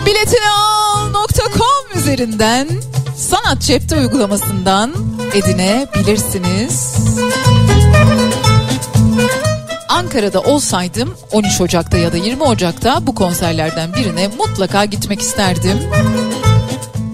Biletinial.com 0.06 1.98
üzerinden 1.98 2.68
sanat 3.16 3.60
cepte 3.60 3.96
uygulamasından 3.96 4.94
edinebilirsiniz. 5.34 6.94
Ankara'da 9.94 10.40
olsaydım 10.40 11.14
13 11.32 11.60
Ocak'ta 11.60 11.98
ya 11.98 12.12
da 12.12 12.16
20 12.16 12.42
Ocak'ta 12.42 13.06
bu 13.06 13.14
konserlerden 13.14 13.94
birine 13.94 14.28
mutlaka 14.28 14.84
gitmek 14.84 15.20
isterdim. 15.20 15.78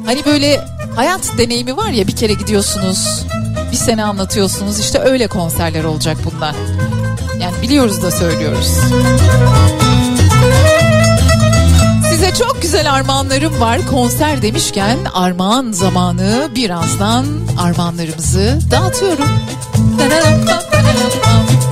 Hani 0.06 0.24
böyle 0.24 0.60
hayat 0.96 1.20
deneyimi 1.38 1.76
var 1.76 1.90
ya 1.90 2.06
bir 2.06 2.16
kere 2.16 2.32
gidiyorsunuz, 2.32 3.26
bir 3.72 3.76
sene 3.76 4.04
anlatıyorsunuz 4.04 4.78
işte 4.78 4.98
öyle 4.98 5.26
konserler 5.26 5.84
olacak 5.84 6.16
bunlar. 6.24 6.54
Yani 7.40 7.62
biliyoruz 7.62 8.02
da 8.02 8.10
söylüyoruz. 8.10 8.70
Size 12.10 12.34
çok 12.34 12.62
güzel 12.62 12.92
armağanlarım 12.92 13.60
var. 13.60 13.86
Konser 13.90 14.42
demişken 14.42 14.98
armağan 15.14 15.72
zamanı 15.72 16.48
birazdan 16.54 17.26
armağanlarımızı 17.58 18.58
dağıtıyorum. 18.70 19.28
Anlattım 20.26 21.69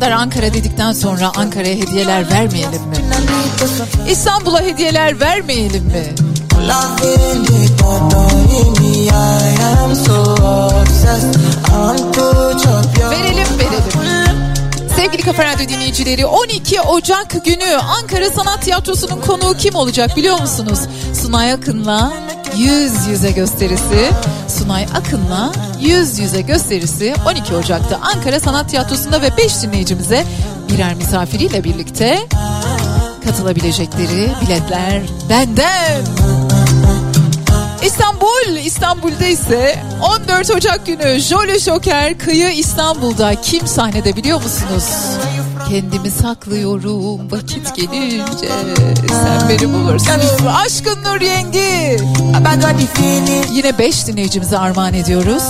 kadar 0.00 0.12
Ankara 0.12 0.54
dedikten 0.54 0.92
sonra 0.92 1.32
Ankara'ya 1.36 1.74
hediyeler 1.74 2.30
vermeyelim 2.30 2.82
mi? 2.82 2.96
İstanbul'a 4.10 4.60
hediyeler 4.60 5.20
vermeyelim 5.20 5.84
mi? 5.84 6.14
Verelim 13.10 13.58
verelim. 13.58 14.40
Sevgili 14.96 15.22
Kafa 15.22 15.44
Radyo 15.44 15.68
dinleyicileri 15.68 16.26
12 16.26 16.80
Ocak 16.80 17.44
günü 17.44 17.74
Ankara 17.74 18.30
Sanat 18.30 18.62
Tiyatrosu'nun 18.62 19.20
konuğu 19.20 19.54
kim 19.54 19.74
olacak 19.74 20.16
biliyor 20.16 20.40
musunuz? 20.40 20.78
Sunay 21.22 21.52
Akın'la 21.52 22.12
yüz 22.56 23.06
yüze 23.08 23.30
gösterisi. 23.30 24.10
Sunay 24.48 24.86
Akın'la 24.94 25.52
yüz 25.80 26.18
yüze 26.18 26.40
gösterisi 26.40 27.14
12 27.26 27.54
Ocak'ta 27.54 27.96
Ankara 27.96 28.40
Sanat 28.40 28.70
Tiyatrosu'nda 28.70 29.22
ve 29.22 29.36
5 29.36 29.62
dinleyicimize 29.62 30.24
birer 30.72 30.94
misafiriyle 30.94 31.64
birlikte 31.64 32.18
katılabilecekleri 33.24 34.30
biletler 34.42 35.02
benden. 35.30 36.02
İstanbul, 37.84 38.56
İstanbul'da 38.64 39.26
ise 39.26 39.82
14 40.22 40.50
Ocak 40.50 40.86
günü 40.86 41.20
Jolly 41.20 41.58
Joker 41.58 42.18
Kıyı 42.18 42.48
İstanbul'da 42.50 43.34
kim 43.42 43.66
sahnede 43.66 44.16
biliyor 44.16 44.42
musunuz? 44.42 44.84
Kendimi 45.70 46.10
saklıyorum 46.10 47.30
vakit 47.30 47.76
gelince 47.76 48.48
sen 49.08 49.48
beni 49.48 49.72
bulursun. 49.72 50.46
Aşkın 50.46 51.04
Nur 51.04 51.20
Yengi. 51.20 51.98
Yine 53.52 53.78
5 53.78 54.06
dinleyicimize 54.06 54.58
armağan 54.58 54.94
ediyoruz. 54.94 55.42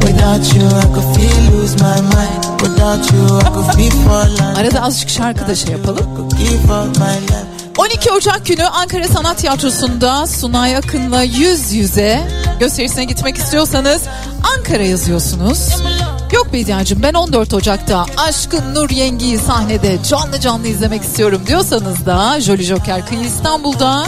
Without 0.00 0.54
you, 0.56 0.66
I 0.66 0.82
could 0.82 1.16
feel 1.16 1.52
lose 1.52 1.74
my 1.74 2.00
mind. 2.02 2.58
Without 2.58 3.12
you, 3.12 3.38
I 3.40 3.44
could 3.44 3.78
be 3.78 3.90
falling. 4.08 4.58
Arada 4.58 4.82
azıcık 4.82 5.10
şarkı 5.10 5.48
da 5.48 5.54
şey 5.54 5.72
yapalım. 5.72 6.28
Give 6.28 6.72
up 6.72 6.98
my 6.98 7.22
life. 7.22 7.60
12 7.78 8.12
Ocak 8.12 8.46
günü 8.46 8.64
Ankara 8.64 9.08
Sanat 9.08 9.38
Tiyatrosu'nda 9.38 10.26
Sunay 10.26 10.76
Akın'la 10.76 11.22
yüz 11.22 11.72
yüze 11.72 12.28
gösterisine 12.60 13.04
gitmek 13.04 13.36
istiyorsanız 13.36 14.02
Ankara 14.58 14.82
yazıyorsunuz. 14.82 15.58
Yok 16.32 16.52
Bediacığım 16.52 17.02
ben 17.02 17.14
14 17.14 17.54
Ocak'ta 17.54 18.06
Aşkın 18.16 18.74
Nur 18.74 18.90
Yengi'yi 18.90 19.38
sahnede 19.38 19.98
canlı 20.08 20.40
canlı 20.40 20.68
izlemek 20.68 21.02
istiyorum 21.02 21.42
diyorsanız 21.46 22.06
da 22.06 22.40
Jolly 22.40 22.62
Joker 22.62 23.06
Kıyı 23.06 23.20
İstanbul'da 23.20 24.04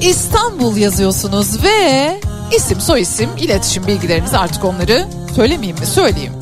İstanbul 0.00 0.76
yazıyorsunuz 0.76 1.64
ve 1.64 2.20
isim 2.56 2.80
soy 2.80 3.00
isim 3.00 3.30
iletişim 3.36 3.86
bilgilerinizi 3.86 4.38
artık 4.38 4.64
onları 4.64 5.06
söylemeyeyim 5.36 5.78
mi 5.78 5.86
söyleyeyim. 5.86 6.32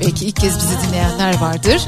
Belki 0.00 0.24
ilk 0.26 0.36
kez 0.36 0.56
bizi 0.56 0.88
dinleyenler 0.88 1.40
vardır. 1.40 1.82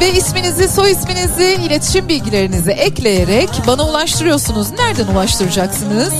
Ve 0.00 0.12
isminizi, 0.12 0.68
soy 0.68 0.90
isminizi, 0.90 1.58
iletişim 1.66 2.08
bilgilerinizi 2.08 2.70
ekleyerek 2.70 3.48
bana 3.66 3.88
ulaştırıyorsunuz. 3.88 4.70
Nereden 4.70 5.06
ulaştıracaksınız? 5.06 6.12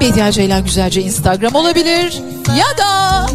Bediye 0.00 0.32
Ceylan 0.32 0.64
Güzelce 0.64 1.02
Instagram 1.02 1.54
olabilir. 1.54 2.22
Ya 2.48 2.78
da 2.78 3.26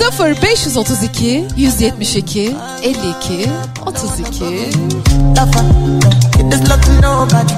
0532 0.00 1.44
172 1.56 2.56
52 2.82 3.46
32 3.86 4.70
There's 6.50 6.68
nothing 6.68 7.00
nobody. 7.00 7.52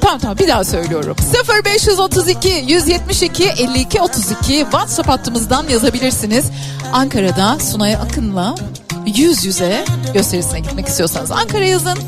Tamam 0.00 0.18
tamam 0.20 0.38
bir 0.38 0.48
daha 0.48 0.64
söylüyorum. 0.64 1.16
0532 1.64 2.48
172 2.48 3.44
52 3.44 4.00
32 4.00 4.58
WhatsApp 4.58 5.08
hattımızdan 5.08 5.68
yazabilirsiniz. 5.68 6.44
Ankara'da 6.92 7.58
Sunay 7.58 7.94
Akın'la 7.94 8.54
yüz 9.06 9.44
yüze 9.44 9.84
gösterisine 10.14 10.60
gitmek 10.60 10.86
istiyorsanız 10.88 11.30
Ankara 11.30 11.64
yazın. 11.64 11.98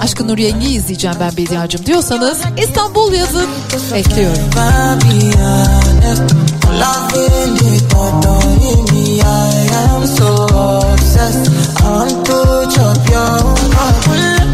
Aşkın 0.00 0.28
Nur 0.28 0.38
Yengi'yi 0.38 0.78
izleyeceğim 0.78 1.16
ben 1.20 1.36
Bediacığım 1.36 1.86
diyorsanız 1.86 2.40
İstanbul 2.58 3.12
yazın. 3.12 3.46
Bekliyorum. 3.94 4.50
I 9.22 9.94
am 9.94 10.06
so 10.06 10.46
obsessed. 10.92 11.50
I 11.80 11.90
want 11.90 12.26
to 12.26 12.68
chop 12.74 13.08
your 13.08 13.56
heart. 13.74 14.45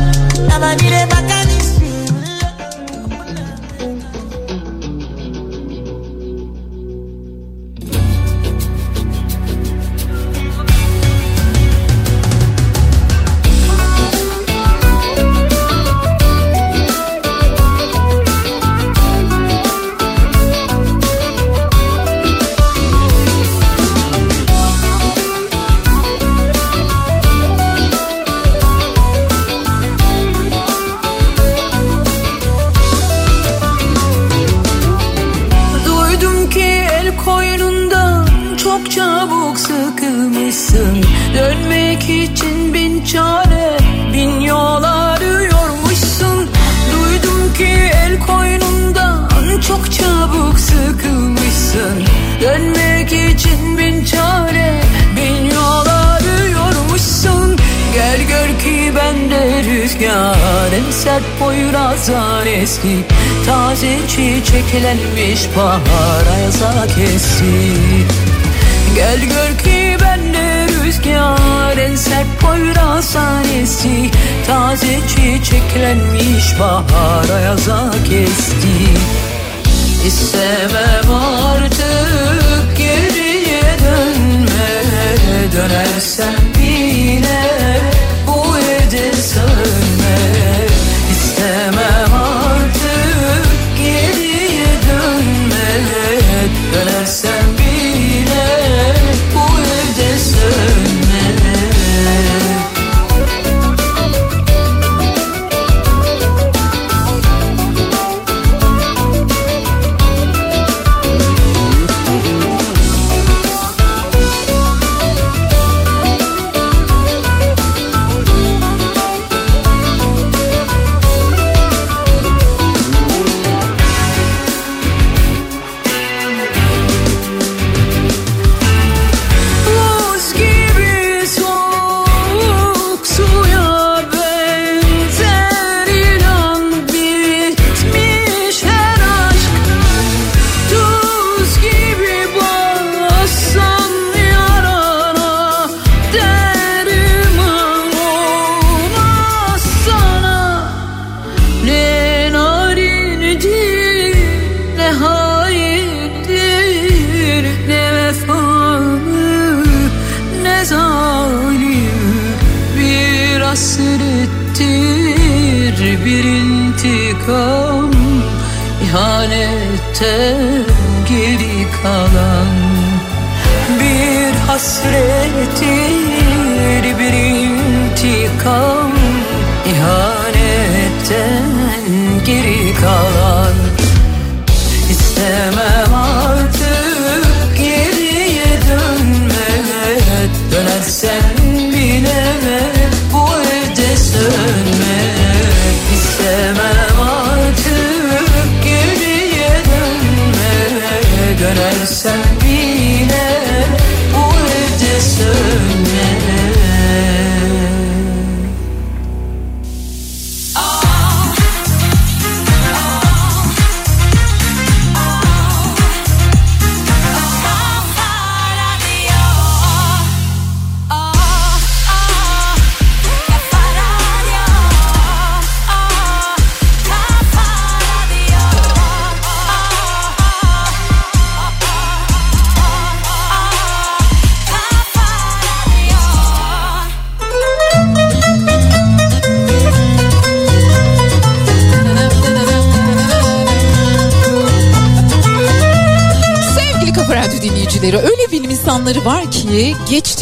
Çok 38.73 38.91
çabuk 38.91 39.59
sıkılmışsın. 39.59 41.05
Dönmek 41.35 42.03
için 42.03 42.75
bin 42.75 43.05
çare 43.05 43.79
bin 44.13 44.41
yol 44.41 44.83
arıyormuşsun. 44.83 46.49
Duydum 46.93 47.55
ki 47.59 47.91
el 47.95 48.21
koynundan 48.27 49.61
çok 49.69 49.93
çabuk 49.93 50.59
sıkılmışsın. 50.59 52.03
Dönmek 52.41 53.13
için 53.13 53.79
bin 53.79 54.05
çare 54.05 54.81
bin 55.17 55.51
yol 55.55 55.87
arıyormuşsun. 55.87 57.57
Gel 57.95 58.21
gör 58.29 58.59
ki 58.59 58.93
bende 58.97 59.63
rüzgar 59.63 60.73
En 60.73 60.91
sert 60.93 61.41
boyrazan 61.41 62.47
eski. 62.47 63.05
Taze 63.47 63.99
çiçeklenmiş 64.09 65.49
bahar 65.57 66.37
ayaza 66.37 66.87
kesti 66.87 68.42
Gel 68.95 69.21
gör 69.21 69.59
ki 69.59 69.97
bende 70.01 70.67
rüzgar 70.69 71.77
En 71.77 71.97
sert 71.97 72.27
eski 73.63 74.11
Taze 74.47 74.99
çiçeklenmiş 75.09 76.61
bahar 76.61 77.29
ayaza 77.37 77.91
kesti 78.09 78.93
İstemem 80.07 81.15
artık 81.55 82.77
geriye 82.79 83.63
dönme. 83.63 84.73
Dönersen 85.53 86.42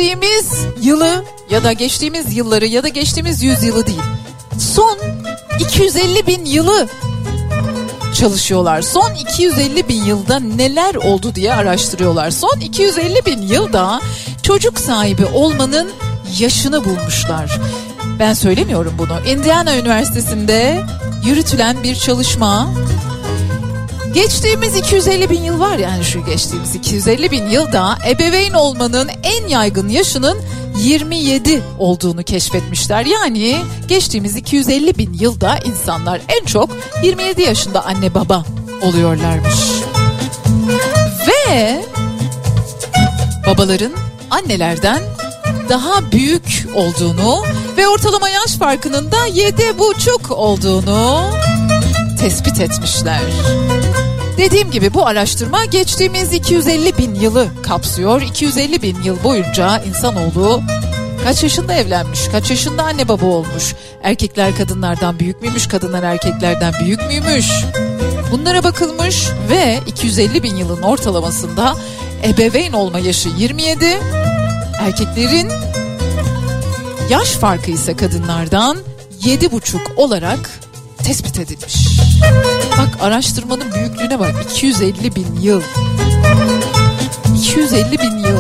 geçtiğimiz 0.01 0.66
yılı 0.82 1.24
ya 1.51 1.64
da 1.64 1.72
geçtiğimiz 1.72 2.36
yılları 2.36 2.66
ya 2.66 2.82
da 2.82 2.89
geçtiğimiz 2.89 3.43
yüzyılı 3.43 3.86
değil. 3.86 4.01
Son 4.59 4.98
250 5.60 6.27
bin 6.27 6.44
yılı 6.44 6.89
çalışıyorlar. 8.14 8.82
Son 8.82 9.14
250 9.14 9.89
bin 9.89 10.05
yılda 10.05 10.39
neler 10.39 10.94
oldu 10.94 11.35
diye 11.35 11.55
araştırıyorlar. 11.55 12.31
Son 12.31 12.60
250 12.60 13.27
bin 13.27 13.43
yılda 13.43 14.01
çocuk 14.43 14.78
sahibi 14.78 15.27
olmanın 15.27 15.90
yaşını 16.39 16.85
bulmuşlar. 16.85 17.60
Ben 18.18 18.32
söylemiyorum 18.32 18.94
bunu. 18.98 19.20
Indiana 19.27 19.77
Üniversitesi'nde 19.77 20.82
yürütülen 21.24 21.82
bir 21.82 21.94
çalışma 21.94 22.74
Geçtiğimiz 24.14 24.76
250 24.76 25.30
bin 25.30 25.42
yıl 25.42 25.60
var 25.60 25.78
yani 25.78 26.04
şu 26.04 26.24
geçtiğimiz 26.24 26.74
250 26.74 27.30
bin 27.30 27.46
yılda 27.46 27.98
ebeveyn 28.08 28.52
olmanın 28.52 29.10
en 29.22 29.48
yaygın 29.48 29.88
yaşının 29.88 30.38
27 30.78 31.62
olduğunu 31.78 32.22
keşfetmişler. 32.22 33.06
Yani 33.06 33.56
geçtiğimiz 33.88 34.36
250 34.36 34.98
bin 34.98 35.12
yılda 35.12 35.58
insanlar 35.58 36.20
en 36.28 36.44
çok 36.44 36.70
27 37.02 37.42
yaşında 37.42 37.84
anne 37.84 38.14
baba 38.14 38.44
oluyorlarmış. 38.82 39.54
Ve 41.26 41.82
babaların 43.46 43.92
annelerden 44.30 45.02
daha 45.68 46.12
büyük 46.12 46.66
olduğunu 46.74 47.42
ve 47.76 47.88
ortalama 47.88 48.28
yaş 48.28 48.52
farkının 48.52 49.12
da 49.12 49.28
7,5 49.28 50.32
olduğunu 50.32 51.22
tespit 52.20 52.60
etmişler. 52.60 53.20
Dediğim 54.40 54.70
gibi 54.70 54.94
bu 54.94 55.06
araştırma 55.06 55.64
geçtiğimiz 55.64 56.32
250 56.32 56.98
bin 56.98 57.14
yılı 57.14 57.48
kapsıyor. 57.62 58.22
250 58.22 58.82
bin 58.82 59.02
yıl 59.02 59.24
boyunca 59.24 59.78
insanoğlu 59.82 60.62
kaç 61.24 61.42
yaşında 61.42 61.74
evlenmiş, 61.74 62.28
kaç 62.28 62.50
yaşında 62.50 62.82
anne 62.82 63.08
baba 63.08 63.26
olmuş, 63.26 63.74
erkekler 64.02 64.56
kadınlardan 64.56 65.18
büyük 65.18 65.42
müymüş, 65.42 65.68
kadınlar 65.68 66.02
erkeklerden 66.02 66.74
büyük 66.84 67.00
müymüş? 67.06 67.46
Bunlara 68.32 68.64
bakılmış 68.64 69.28
ve 69.50 69.78
250 69.86 70.42
bin 70.42 70.56
yılın 70.56 70.82
ortalamasında 70.82 71.76
ebeveyn 72.24 72.72
olma 72.72 72.98
yaşı 72.98 73.28
27, 73.28 73.98
erkeklerin 74.80 75.52
yaş 77.10 77.28
farkı 77.28 77.70
ise 77.70 77.96
kadınlardan 77.96 78.78
7,5 79.22 79.94
olarak 79.96 80.50
tespit 81.10 81.38
edilmiş. 81.38 81.98
Bak 82.78 82.98
araştırmanın 83.00 83.72
büyüklüğüne 83.74 84.18
bak 84.18 84.34
250 84.44 85.16
bin 85.16 85.40
yıl. 85.40 85.62
250 87.36 87.98
bin 87.98 88.18
yıl. 88.18 88.39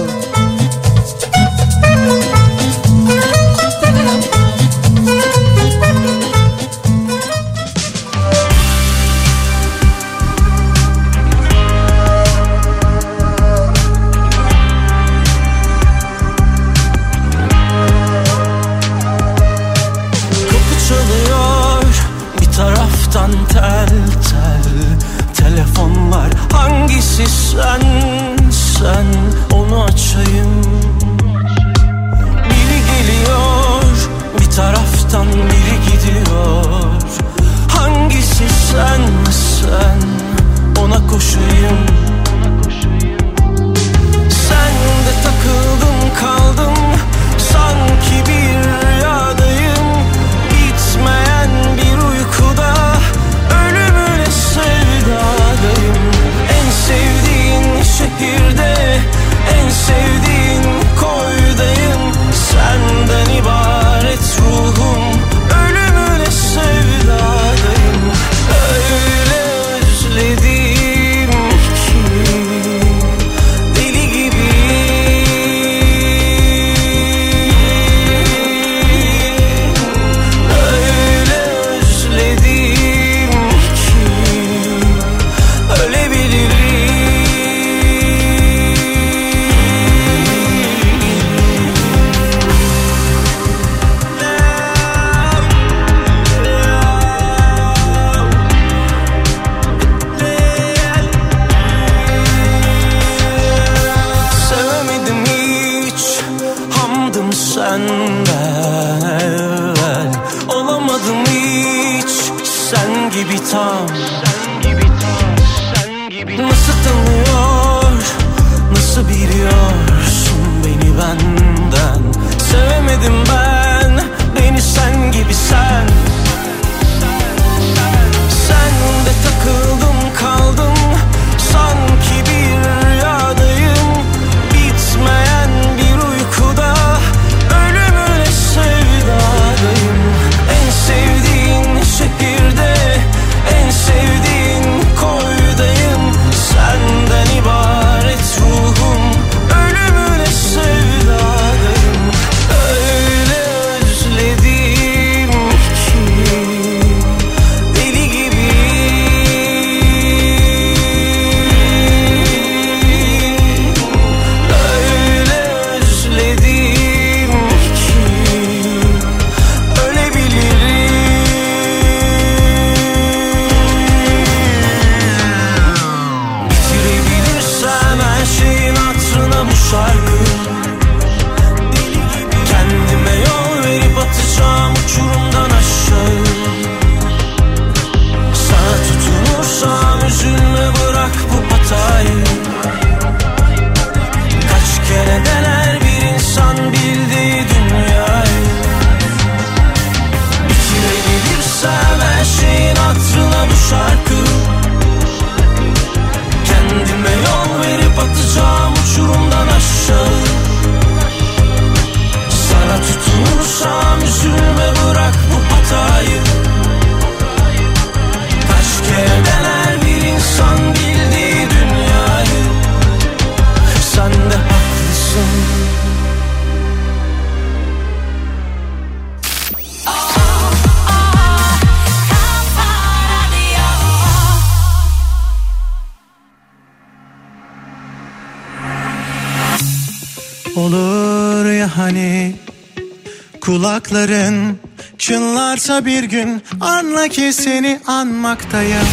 Kulakların 243.50 244.58
çınlarsa 244.98 245.86
bir 245.86 246.04
gün 246.04 246.42
anla 246.60 247.08
ki 247.08 247.32
seni 247.32 247.80
anmaktayım. 247.86 248.88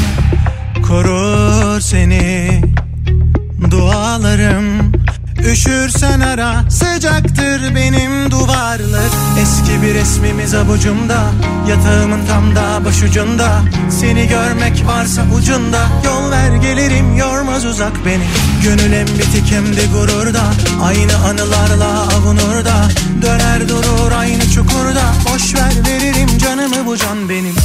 Korur 0.88 1.80
seni 1.82 2.62
dualarım 3.72 4.92
Üşürsen 5.52 6.20
ara 6.20 6.70
sıcaktır 6.70 7.76
benim 7.76 8.32
duvarlık 8.32 9.12
Eski 9.42 9.82
bir 9.82 9.94
resmimiz 9.94 10.54
avucumda 10.54 11.32
Yatağımın 11.70 12.26
tam 12.26 12.56
da 12.56 12.86
başucunda. 12.86 13.62
Seni 13.90 14.28
görmek 14.28 14.88
varsa 14.88 15.22
ucunda 15.38 15.80
Yol 16.06 16.32
ver 16.32 16.56
gelirim 16.56 17.18
yormaz 17.18 17.66
uzak 17.66 18.06
beni. 18.06 18.24
Gönül 18.64 18.94
hem 18.94 19.08
bitik 19.08 19.52
hem 19.52 19.66
de 19.66 19.86
gururda 19.94 20.44
Aynı 20.84 21.16
anılarla 21.18 22.08
avunur 22.18 22.66
da 22.66 22.88
Döner 23.22 23.70
durur 23.70 24.12
aynı 24.12 24.50
çukurda. 24.50 25.14
Boş 25.34 25.56
ver 25.56 25.74
veririm 25.88 26.38
canımı 26.38 26.86
bu 26.86 26.98
can 26.98 27.30
benim 27.30 27.56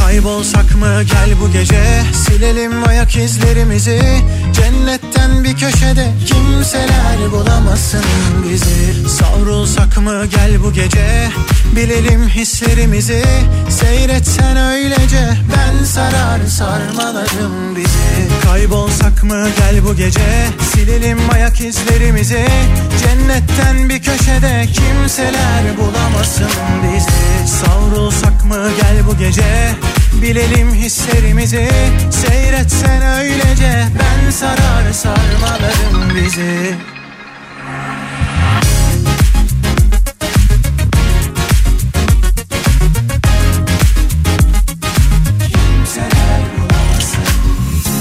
Kaybolsak 0.00 0.76
mı? 0.76 1.02
Gel 1.02 1.40
bu 1.40 1.52
gece. 1.52 1.82
Silelim 2.12 2.88
ayak 2.88 3.16
izlerimizi. 3.16 4.02
Cennetten 4.52 5.44
bir 5.44 5.56
köşede 5.56 6.06
Kimseler 6.26 7.32
bulamasın 7.32 8.04
bizi. 8.44 9.08
Savrulsak 9.08 9.98
mı? 9.98 10.26
Gel 10.26 10.62
bu 10.62 10.72
gece. 10.72 11.28
Bilelim 11.76 12.28
hislerimizi. 12.28 13.22
Seyretsen 13.70 14.56
öylece. 14.56 15.30
Ben 15.56 15.84
sarar 15.84 16.46
sarmalarım 16.46 17.76
bizi. 17.76 18.42
Kaybolsak 18.44 19.24
mı? 19.24 19.48
Gel 19.58 19.84
bu 19.84 19.94
gece. 19.96 20.46
Silelim 20.72 21.18
ayak 21.32 21.60
izlerimizi. 21.60 22.46
Cennetten 23.02 23.88
bir 23.88 24.02
köşede 24.02 24.66
Kimseler 24.66 25.62
bulamasın 25.78 26.50
bizi. 26.82 27.52
Savrulsak 27.52 28.44
mı? 28.44 28.70
Gel 28.82 29.06
bu 29.06 29.18
gece 29.18 29.74
Bilelim 30.22 30.74
hislerimizi 30.74 31.68
Seyretsen 32.10 33.02
öylece. 33.02 33.86
Ben 33.98 34.30
sarar 34.30 34.92
sarmalarım 34.92 36.16
bizi 36.16 36.74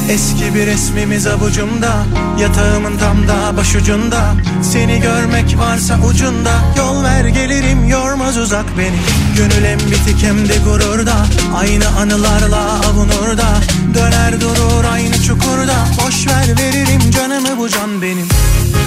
Eski 0.10 0.56
bir 0.56 0.68
resmimiz 0.68 1.28
avucumda 1.28 2.06
Yatağımın 2.40 2.98
tam 2.98 3.28
da 3.28 3.58
başucunda. 3.58 4.34
Seni 4.64 5.02
görmek 5.02 5.58
varsa 5.58 6.00
ucunda 6.10 6.52
Yol 6.78 7.04
ver 7.04 7.26
gelirim 7.26 7.88
yormaz 7.88 8.38
uzak 8.38 8.66
beni. 8.78 8.98
Gönül 9.38 9.66
hem 9.66 9.80
bitik 9.80 10.24
hem 10.24 10.50
de 10.50 10.58
gururda 10.58 11.16
Aynı 11.56 11.88
anılarla 11.88 12.80
avunur 12.90 13.38
da 13.38 13.48
Döner 13.94 14.42
durur 14.42 14.84
aynı 14.94 15.22
çukurda 15.24 15.76
Boş 16.06 16.28
ver 16.28 16.58
veririm 16.60 17.12
canımı 17.12 17.58
bu 17.58 17.70
can 17.70 18.02
benim 18.02 18.28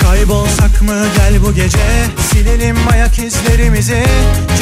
Kaybolsak 0.03 0.83
mı 0.83 1.07
gel 1.17 1.43
bu 1.43 1.55
gece? 1.55 2.07
Silelim 2.33 2.77
ayak 2.93 3.19
izlerimizi. 3.19 4.05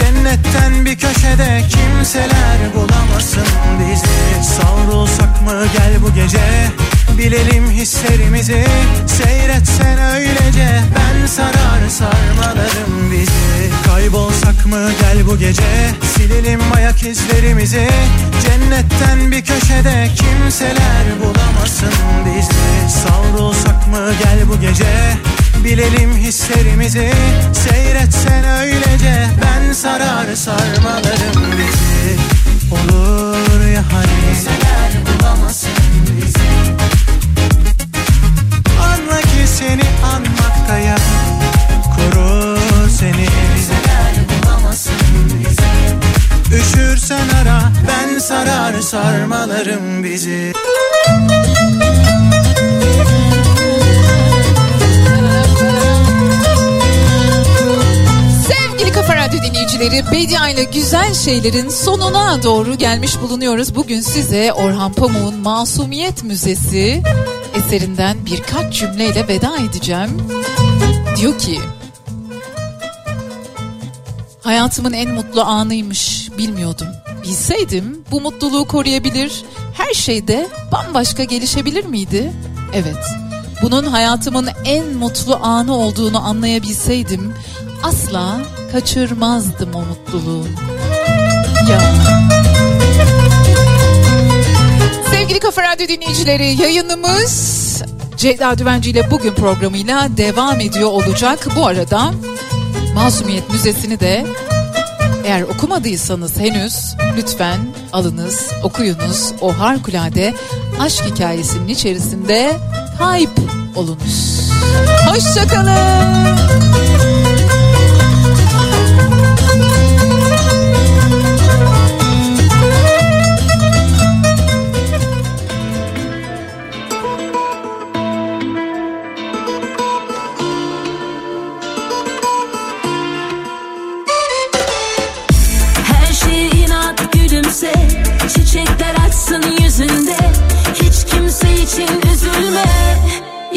Cennetten 0.00 0.84
bir 0.84 0.98
köşede 0.98 1.62
Kimseler 1.68 2.74
bulamasın 2.74 3.46
bizi. 3.80 4.48
Savrulsak 4.48 5.42
mı 5.42 5.66
gel 5.76 6.02
bu 6.02 6.14
gece 6.14 6.40
Bilelim 7.18 7.70
hislerimizi. 7.70 8.64
Seyretsen 9.06 9.98
öylece 10.14 10.80
Ben 10.96 11.26
sarar 11.26 11.88
sarmalarım 11.88 13.12
bizi. 13.12 13.70
Kaybolsak 13.86 14.66
mı 14.66 14.90
gel 15.00 15.26
bu 15.26 15.38
gece? 15.38 15.90
Silelim 16.16 16.60
ayak 16.76 17.02
izlerimizi. 17.02 17.88
Cennetten 18.42 19.32
bir 19.32 19.44
köşede 19.44 20.08
Kimseler 20.16 21.04
bulamasın 21.20 21.94
bizi. 22.26 22.98
Savrulsak 22.98 23.88
mı 23.88 24.12
gel 24.22 24.48
bu 24.48 24.60
gece? 24.60 25.16
Bilelim 25.64 26.16
hislerimizi. 26.16 27.12
Seyretsen 27.52 28.44
öylece 28.60 29.26
Ben 29.42 29.72
sarar 29.72 30.34
sarmalarım 30.34 31.52
bizi. 31.52 32.18
Olur 32.72 33.66
ya 33.74 33.82
hani? 33.92 34.34
Kimseler 34.34 34.92
bulamasın 35.06 35.77
seni 39.68 39.82
anmaktayım 40.04 40.98
Korur 41.96 42.88
seni. 42.88 43.28
Üşürsen 46.60 47.28
ara 47.42 47.72
Ben 47.88 48.18
sarar 48.18 48.80
sarmalarım 48.80 50.04
bizi. 50.04 50.52
Radyo 59.28 59.42
dinleyicileri 59.42 60.02
Bedia 60.12 60.48
ile 60.48 60.64
güzel 60.64 61.14
şeylerin 61.14 61.68
sonuna 61.68 62.42
doğru 62.42 62.74
gelmiş 62.74 63.20
bulunuyoruz. 63.20 63.74
Bugün 63.74 64.00
size 64.00 64.52
Orhan 64.52 64.92
Pamuk'un 64.92 65.34
Masumiyet 65.34 66.24
Müzesi 66.24 67.02
eserinden 67.58 68.16
birkaç 68.26 68.74
cümleyle 68.74 69.28
veda 69.28 69.56
edeceğim. 69.56 70.10
Diyor 71.16 71.38
ki 71.38 71.60
Hayatımın 74.42 74.92
en 74.92 75.14
mutlu 75.14 75.42
anıymış 75.42 76.30
bilmiyordum. 76.38 76.86
Bilseydim 77.22 78.04
bu 78.10 78.20
mutluluğu 78.20 78.64
koruyabilir, 78.64 79.44
her 79.72 79.94
şeyde 79.94 80.48
bambaşka 80.72 81.24
gelişebilir 81.24 81.84
miydi? 81.84 82.32
Evet. 82.74 83.04
Bunun 83.62 83.86
hayatımın 83.86 84.48
en 84.64 84.86
mutlu 84.86 85.36
anı 85.42 85.76
olduğunu 85.76 86.26
anlayabilseydim 86.26 87.34
asla 87.82 88.40
kaçırmazdım 88.72 89.74
o 89.74 89.80
mutluluğu. 89.80 90.46
Ya. 91.70 92.37
Sevgili 95.28 95.40
Kafa 95.40 95.62
Radyo 95.62 95.88
dinleyicileri 95.88 96.62
yayınımız 96.62 97.82
Ceyda 98.16 98.58
Düvenci 98.58 98.90
ile 98.90 99.10
bugün 99.10 99.34
programıyla 99.34 100.08
devam 100.16 100.60
ediyor 100.60 100.90
olacak. 100.90 101.48
Bu 101.56 101.66
arada 101.66 102.10
Masumiyet 102.94 103.50
Müzesi'ni 103.50 104.00
de 104.00 104.26
eğer 105.24 105.42
okumadıysanız 105.42 106.36
henüz 106.36 106.94
lütfen 107.16 107.58
alınız, 107.92 108.50
okuyunuz. 108.62 109.32
O 109.40 109.58
harikulade 109.58 110.34
aşk 110.80 111.04
hikayesinin 111.04 111.68
içerisinde 111.68 112.56
kayıp 112.98 113.40
olunuz. 113.76 114.40
Hoşçakalın. 115.08 116.38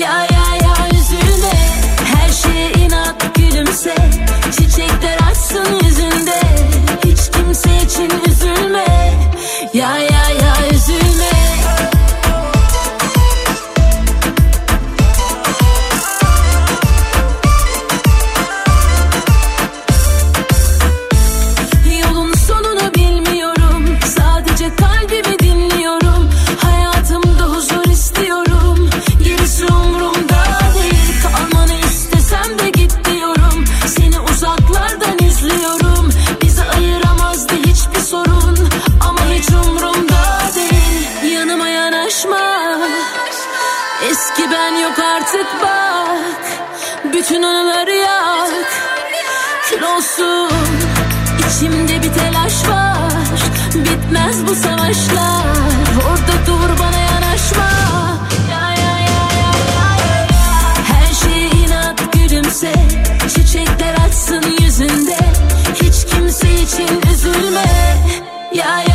Ya 0.01 0.25
ya 0.33 0.55
ya 0.65 0.89
üzülme 0.89 1.53
Her 2.03 2.29
şey 2.29 2.85
inat 2.85 3.35
gülümse. 3.35 3.95
Çiçekler 4.51 5.17
açsın 5.31 5.79
yüzünde. 5.83 6.41
Hiç 7.05 7.31
kimse 7.31 7.77
için 7.85 8.11
üzülme. 8.27 8.85
Ya 9.73 9.97
ya 9.97 10.10
bu 54.51 54.55
savaşlar 54.55 55.45
Orada 56.09 56.45
dur 56.47 56.79
bana 56.79 56.99
yanaşma. 56.99 57.69
Ya 58.51 58.69
ya 58.69 58.99
ya. 58.99 59.29
Her 60.87 61.13
şeye 61.13 61.49
inat 61.49 62.13
gülümse. 62.13 62.73
Çiçekler 63.35 63.93
açsın 64.05 64.43
yüzünde. 64.61 65.17
Hiç 65.75 66.05
kimse 66.05 66.53
için 66.53 67.01
üzülme. 67.13 67.65
Ya 68.53 68.79
ya 68.79 68.90